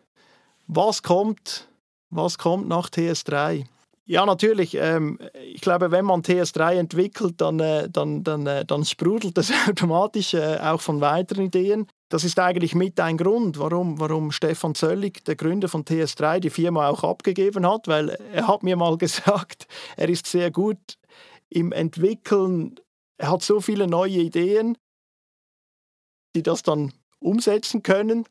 was 0.67 1.03
kommt, 1.03 1.69
was 2.11 2.39
kommt 2.39 2.69
nach 2.69 2.89
TS3? 2.89 3.67
Ja, 4.09 4.25
natürlich. 4.25 4.75
Ähm, 4.75 5.19
ich 5.45 5.61
glaube, 5.61 5.91
wenn 5.91 6.07
man 6.07 6.23
TS3 6.23 6.77
entwickelt, 6.79 7.43
dann, 7.43 7.61
äh, 7.61 7.91
dann, 7.91 8.25
dann, 8.25 8.47
äh, 8.47 8.65
dann 8.65 8.87
sprudelt 8.87 9.37
das 9.37 9.53
automatisch 9.69 10.33
äh, 10.33 10.57
auch 10.61 10.81
von 10.81 11.03
weiteren 11.03 11.45
Ideen. 11.45 11.87
Das 12.09 12.25
ist 12.25 12.39
eigentlich 12.39 12.75
mit 12.75 12.99
ein 13.01 13.19
Grund, 13.19 13.59
warum, 13.59 14.01
warum 14.01 14.33
Stefan 14.33 14.75
Zöllig, 14.75 15.27
der 15.27 15.37
Gründer 15.37 15.69
von 15.69 15.85
TS3, 15.85 16.41
die 16.41 16.49
Firma 16.49 16.89
auch 16.89 17.05
abgegeben 17.05 17.71
hat, 17.71 17.87
weil 17.87 18.09
er 18.33 18.49
hat 18.49 18.63
mir 18.63 18.77
mal 18.77 18.97
gesagt, 18.99 19.67
er 19.99 20.09
ist 20.09 20.27
sehr 20.27 20.51
gut 20.51 20.97
im 21.51 21.73
Entwickeln, 21.73 22.77
er 23.19 23.31
hat 23.31 23.43
so 23.43 23.61
viele 23.61 23.87
neue 23.87 24.21
Ideen, 24.21 24.79
die 26.35 26.43
das 26.43 26.63
dann 26.63 26.95
umsetzen 27.21 27.83
können. 27.83 28.25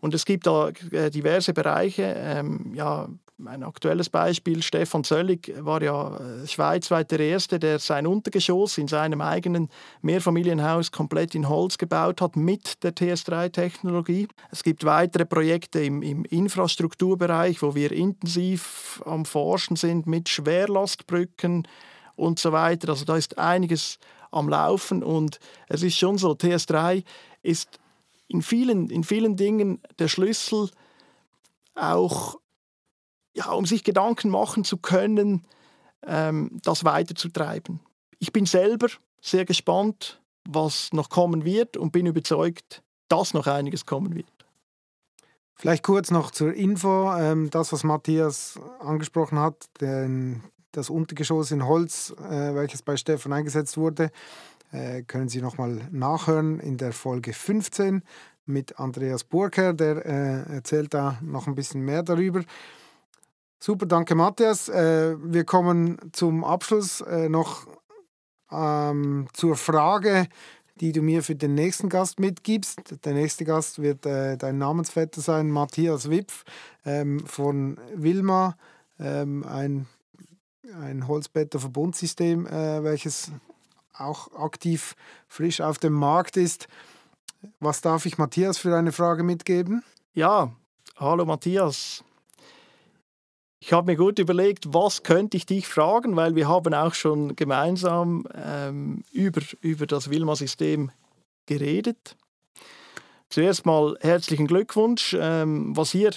Und 0.00 0.14
es 0.14 0.24
gibt 0.24 0.46
da 0.46 0.70
äh, 0.90 1.10
diverse 1.10 1.52
Bereiche. 1.52 2.14
Ähm, 2.16 2.72
ja, 2.74 3.08
ein 3.44 3.64
aktuelles 3.64 4.08
Beispiel, 4.08 4.62
Stefan 4.62 5.02
Zöllig 5.02 5.52
war 5.58 5.82
ja 5.82 6.16
äh, 6.16 6.46
schweizweit 6.46 7.10
der 7.10 7.20
Erste, 7.20 7.58
der 7.58 7.78
sein 7.78 8.06
Untergeschoss 8.06 8.78
in 8.78 8.86
seinem 8.86 9.20
eigenen 9.20 9.70
Mehrfamilienhaus 10.02 10.92
komplett 10.92 11.34
in 11.34 11.48
Holz 11.48 11.76
gebaut 11.76 12.20
hat 12.20 12.36
mit 12.36 12.82
der 12.84 12.94
TS3-Technologie. 12.94 14.28
Es 14.50 14.62
gibt 14.62 14.84
weitere 14.84 15.24
Projekte 15.24 15.80
im, 15.80 16.02
im 16.02 16.24
Infrastrukturbereich, 16.24 17.60
wo 17.62 17.74
wir 17.74 17.90
intensiv 17.90 19.02
am 19.04 19.24
Forschen 19.24 19.76
sind 19.76 20.06
mit 20.06 20.28
Schwerlastbrücken 20.28 21.66
und 22.14 22.38
so 22.38 22.52
weiter. 22.52 22.90
Also 22.90 23.04
da 23.04 23.16
ist 23.16 23.36
einiges 23.38 23.98
am 24.30 24.48
Laufen 24.48 25.02
und 25.02 25.38
es 25.68 25.82
ist 25.82 25.96
schon 25.96 26.18
so, 26.18 26.32
TS3 26.32 27.02
ist 27.42 27.80
in 28.28 28.42
vielen, 28.42 28.90
in 28.90 29.04
vielen 29.04 29.36
Dingen 29.36 29.80
der 29.98 30.08
Schlüssel 30.08 30.70
auch, 31.74 32.40
ja, 33.34 33.50
um 33.52 33.66
sich 33.66 33.84
Gedanken 33.84 34.30
machen 34.30 34.64
zu 34.64 34.78
können, 34.78 35.46
ähm, 36.06 36.58
das 36.62 36.84
weiterzutreiben. 36.84 37.80
Ich 38.18 38.32
bin 38.32 38.46
selber 38.46 38.88
sehr 39.20 39.44
gespannt, 39.44 40.20
was 40.48 40.92
noch 40.92 41.08
kommen 41.08 41.44
wird 41.44 41.76
und 41.76 41.92
bin 41.92 42.06
überzeugt, 42.06 42.82
dass 43.08 43.34
noch 43.34 43.46
einiges 43.46 43.86
kommen 43.86 44.14
wird. 44.14 44.26
Vielleicht 45.56 45.84
kurz 45.84 46.10
noch 46.10 46.30
zur 46.30 46.52
Info, 46.52 47.12
ähm, 47.16 47.48
das, 47.50 47.72
was 47.72 47.84
Matthias 47.84 48.58
angesprochen 48.80 49.38
hat, 49.38 49.68
das 50.72 50.90
Untergeschoss 50.90 51.52
in 51.52 51.66
Holz, 51.66 52.12
äh, 52.18 52.54
welches 52.54 52.82
bei 52.82 52.96
Stefan 52.96 53.32
eingesetzt 53.32 53.76
wurde, 53.76 54.10
können 55.06 55.28
Sie 55.28 55.40
nochmal 55.40 55.88
nachhören 55.92 56.58
in 56.58 56.76
der 56.76 56.92
Folge 56.92 57.32
15 57.32 58.02
mit 58.46 58.78
Andreas 58.78 59.24
Burker, 59.24 59.72
der 59.72 60.04
äh, 60.04 60.54
erzählt 60.54 60.94
da 60.94 61.18
noch 61.22 61.46
ein 61.46 61.54
bisschen 61.54 61.82
mehr 61.82 62.02
darüber. 62.02 62.42
Super, 63.58 63.86
danke 63.86 64.14
Matthias. 64.14 64.68
Äh, 64.68 65.16
wir 65.18 65.44
kommen 65.44 65.98
zum 66.12 66.44
Abschluss 66.44 67.00
äh, 67.00 67.28
noch 67.28 67.66
ähm, 68.50 69.28
zur 69.32 69.56
Frage, 69.56 70.26
die 70.80 70.92
du 70.92 71.02
mir 71.02 71.22
für 71.22 71.34
den 71.34 71.54
nächsten 71.54 71.88
Gast 71.88 72.20
mitgibst. 72.20 73.04
Der 73.04 73.14
nächste 73.14 73.44
Gast 73.44 73.80
wird 73.80 74.04
äh, 74.06 74.36
dein 74.36 74.58
Namensvetter 74.58 75.20
sein, 75.20 75.50
Matthias 75.50 76.10
Wipf 76.10 76.44
ähm, 76.84 77.20
von 77.26 77.78
Wilma, 77.94 78.56
ähm, 78.98 79.44
ein, 79.44 79.86
ein 80.78 81.08
Holzbetter-Verbundsystem, 81.08 82.46
äh, 82.46 82.84
welches 82.84 83.30
auch 83.96 84.32
aktiv 84.34 84.94
frisch 85.28 85.60
auf 85.60 85.78
dem 85.78 85.92
Markt 85.92 86.36
ist. 86.36 86.68
Was 87.60 87.80
darf 87.80 88.06
ich 88.06 88.18
Matthias 88.18 88.58
für 88.58 88.76
eine 88.76 88.92
Frage 88.92 89.22
mitgeben? 89.22 89.82
Ja, 90.14 90.52
hallo 90.96 91.24
Matthias. 91.24 92.04
Ich 93.60 93.72
habe 93.72 93.92
mir 93.92 93.96
gut 93.96 94.18
überlegt, 94.18 94.74
was 94.74 95.02
könnte 95.02 95.36
ich 95.38 95.46
dich 95.46 95.66
fragen, 95.66 96.16
weil 96.16 96.34
wir 96.34 96.48
haben 96.48 96.74
auch 96.74 96.92
schon 96.92 97.34
gemeinsam 97.34 98.26
ähm, 98.34 99.04
über, 99.10 99.40
über 99.62 99.86
das 99.86 100.10
Wilma-System 100.10 100.90
geredet. 101.46 102.16
Zuerst 103.30 103.64
mal 103.64 103.96
herzlichen 104.00 104.46
Glückwunsch, 104.46 105.16
ähm, 105.18 105.74
was 105.74 105.94
ihr 105.94 106.10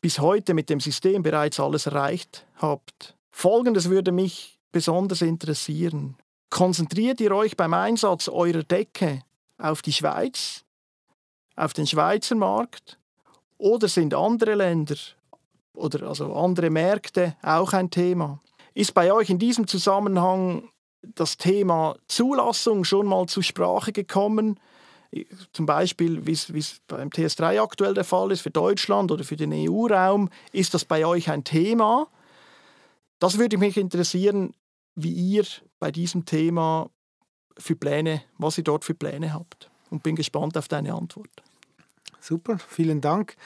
bis 0.00 0.18
heute 0.18 0.54
mit 0.54 0.70
dem 0.70 0.80
System 0.80 1.22
bereits 1.22 1.60
alles 1.60 1.86
erreicht 1.86 2.46
habt. 2.56 3.14
Folgendes 3.30 3.88
würde 3.88 4.10
mich 4.10 4.58
besonders 4.72 5.22
interessieren. 5.22 6.16
Konzentriert 6.50 7.20
ihr 7.20 7.32
euch 7.32 7.56
beim 7.56 7.74
Einsatz 7.74 8.28
eurer 8.28 8.62
Decke 8.62 9.22
auf 9.58 9.82
die 9.82 9.92
Schweiz, 9.92 10.64
auf 11.56 11.72
den 11.72 11.86
Schweizer 11.86 12.36
Markt 12.36 12.98
oder 13.58 13.88
sind 13.88 14.14
andere 14.14 14.54
Länder 14.54 14.96
oder 15.74 16.08
also 16.08 16.32
andere 16.34 16.70
Märkte 16.70 17.36
auch 17.42 17.72
ein 17.72 17.90
Thema? 17.90 18.40
Ist 18.74 18.94
bei 18.94 19.12
euch 19.12 19.28
in 19.28 19.38
diesem 19.38 19.66
Zusammenhang 19.66 20.70
das 21.02 21.36
Thema 21.36 21.96
Zulassung 22.06 22.84
schon 22.84 23.06
mal 23.06 23.26
zur 23.26 23.42
Sprache 23.42 23.92
gekommen? 23.92 24.58
Zum 25.52 25.66
Beispiel, 25.66 26.26
wie 26.26 26.32
es 26.32 26.80
beim 26.86 27.08
TS3 27.08 27.62
aktuell 27.62 27.94
der 27.94 28.04
Fall 28.04 28.30
ist 28.30 28.42
für 28.42 28.50
Deutschland 28.50 29.10
oder 29.10 29.24
für 29.24 29.36
den 29.36 29.52
EU-Raum, 29.52 30.28
ist 30.52 30.74
das 30.74 30.84
bei 30.84 31.04
euch 31.06 31.30
ein 31.30 31.44
Thema? 31.44 32.08
Das 33.18 33.38
würde 33.38 33.58
mich 33.58 33.76
interessieren, 33.76 34.54
wie 34.94 35.12
ihr 35.12 35.44
bei 35.78 35.90
diesem 35.90 36.24
Thema 36.24 36.90
für 37.56 37.76
Pläne, 37.76 38.22
was 38.38 38.58
ihr 38.58 38.64
dort 38.64 38.84
für 38.84 38.94
Pläne 38.94 39.32
habt. 39.32 39.70
Und 39.90 40.02
bin 40.02 40.16
gespannt 40.16 40.56
auf 40.56 40.68
deine 40.68 40.94
Antwort. 40.94 41.42
Super, 42.20 42.58
vielen 42.58 43.00
Dank. 43.00 43.36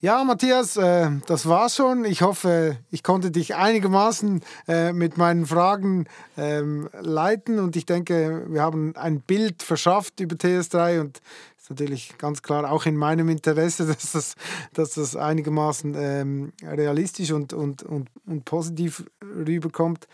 Ja, 0.00 0.22
Matthias, 0.22 0.76
äh, 0.76 1.10
das 1.26 1.48
war's 1.48 1.76
schon. 1.76 2.04
Ich 2.04 2.20
hoffe, 2.20 2.76
ich 2.90 3.02
konnte 3.02 3.30
dich 3.30 3.54
einigermaßen 3.54 4.42
äh, 4.68 4.92
mit 4.92 5.16
meinen 5.16 5.46
Fragen 5.46 6.06
ähm, 6.36 6.90
leiten 7.00 7.58
und 7.58 7.74
ich 7.74 7.86
denke, 7.86 8.44
wir 8.48 8.60
haben 8.60 8.94
ein 8.96 9.20
Bild 9.22 9.62
verschafft 9.62 10.20
über 10.20 10.36
TS3 10.36 11.00
und 11.00 11.22
ist 11.56 11.70
natürlich 11.70 12.18
ganz 12.18 12.42
klar 12.42 12.70
auch 12.70 12.84
in 12.84 12.96
meinem 12.96 13.30
Interesse, 13.30 13.86
dass 13.94 14.12
das, 14.12 14.34
dass 14.74 14.90
das 14.94 15.16
einigermaßen 15.16 15.94
ähm, 15.96 16.52
realistisch 16.62 17.30
und, 17.30 17.54
und, 17.54 17.82
und, 17.82 18.10
und 18.26 18.44
positiv 18.44 19.06
rüberkommt. 19.22 20.06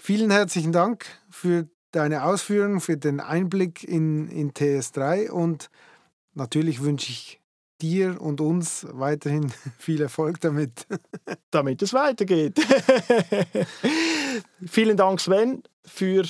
Vielen 0.00 0.30
herzlichen 0.30 0.72
Dank 0.72 1.06
für 1.28 1.68
deine 1.90 2.24
Ausführungen, 2.24 2.80
für 2.80 2.96
den 2.96 3.20
Einblick 3.20 3.82
in, 3.82 4.28
in 4.28 4.52
TS3 4.52 5.28
und 5.28 5.70
natürlich 6.34 6.80
wünsche 6.82 7.10
ich 7.10 7.40
dir 7.82 8.20
und 8.20 8.40
uns 8.40 8.86
weiterhin 8.90 9.52
viel 9.78 10.00
Erfolg 10.00 10.40
damit. 10.40 10.86
damit 11.50 11.82
es 11.82 11.92
weitergeht. 11.92 12.58
Vielen 14.66 14.96
Dank, 14.96 15.20
Sven, 15.20 15.62
für, 15.84 16.24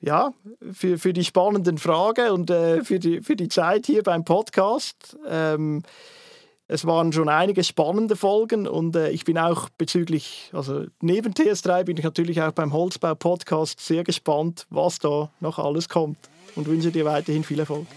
ja, 0.00 0.32
für, 0.72 0.98
für 0.98 1.12
die 1.12 1.24
spannenden 1.24 1.78
Fragen 1.78 2.30
und 2.30 2.50
äh, 2.50 2.82
für, 2.82 2.98
die, 2.98 3.20
für 3.20 3.36
die 3.36 3.48
Zeit 3.48 3.86
hier 3.86 4.02
beim 4.02 4.24
Podcast. 4.24 5.16
Ähm, 5.28 5.82
es 6.72 6.86
waren 6.86 7.12
schon 7.12 7.28
einige 7.28 7.64
spannende 7.64 8.14
Folgen 8.14 8.68
und 8.68 8.94
äh, 8.94 9.10
ich 9.10 9.24
bin 9.24 9.36
auch 9.38 9.68
bezüglich, 9.70 10.50
also 10.52 10.84
neben 11.00 11.32
TS3 11.32 11.82
bin 11.82 11.96
ich 11.96 12.04
natürlich 12.04 12.40
auch 12.42 12.52
beim 12.52 12.72
Holzbau-Podcast 12.72 13.80
sehr 13.80 14.04
gespannt, 14.04 14.66
was 14.70 15.00
da 15.00 15.30
noch 15.40 15.58
alles 15.58 15.88
kommt 15.88 16.16
und 16.54 16.68
wünsche 16.68 16.92
dir 16.92 17.04
weiterhin 17.04 17.42
viel 17.42 17.58
Erfolg. 17.58 17.88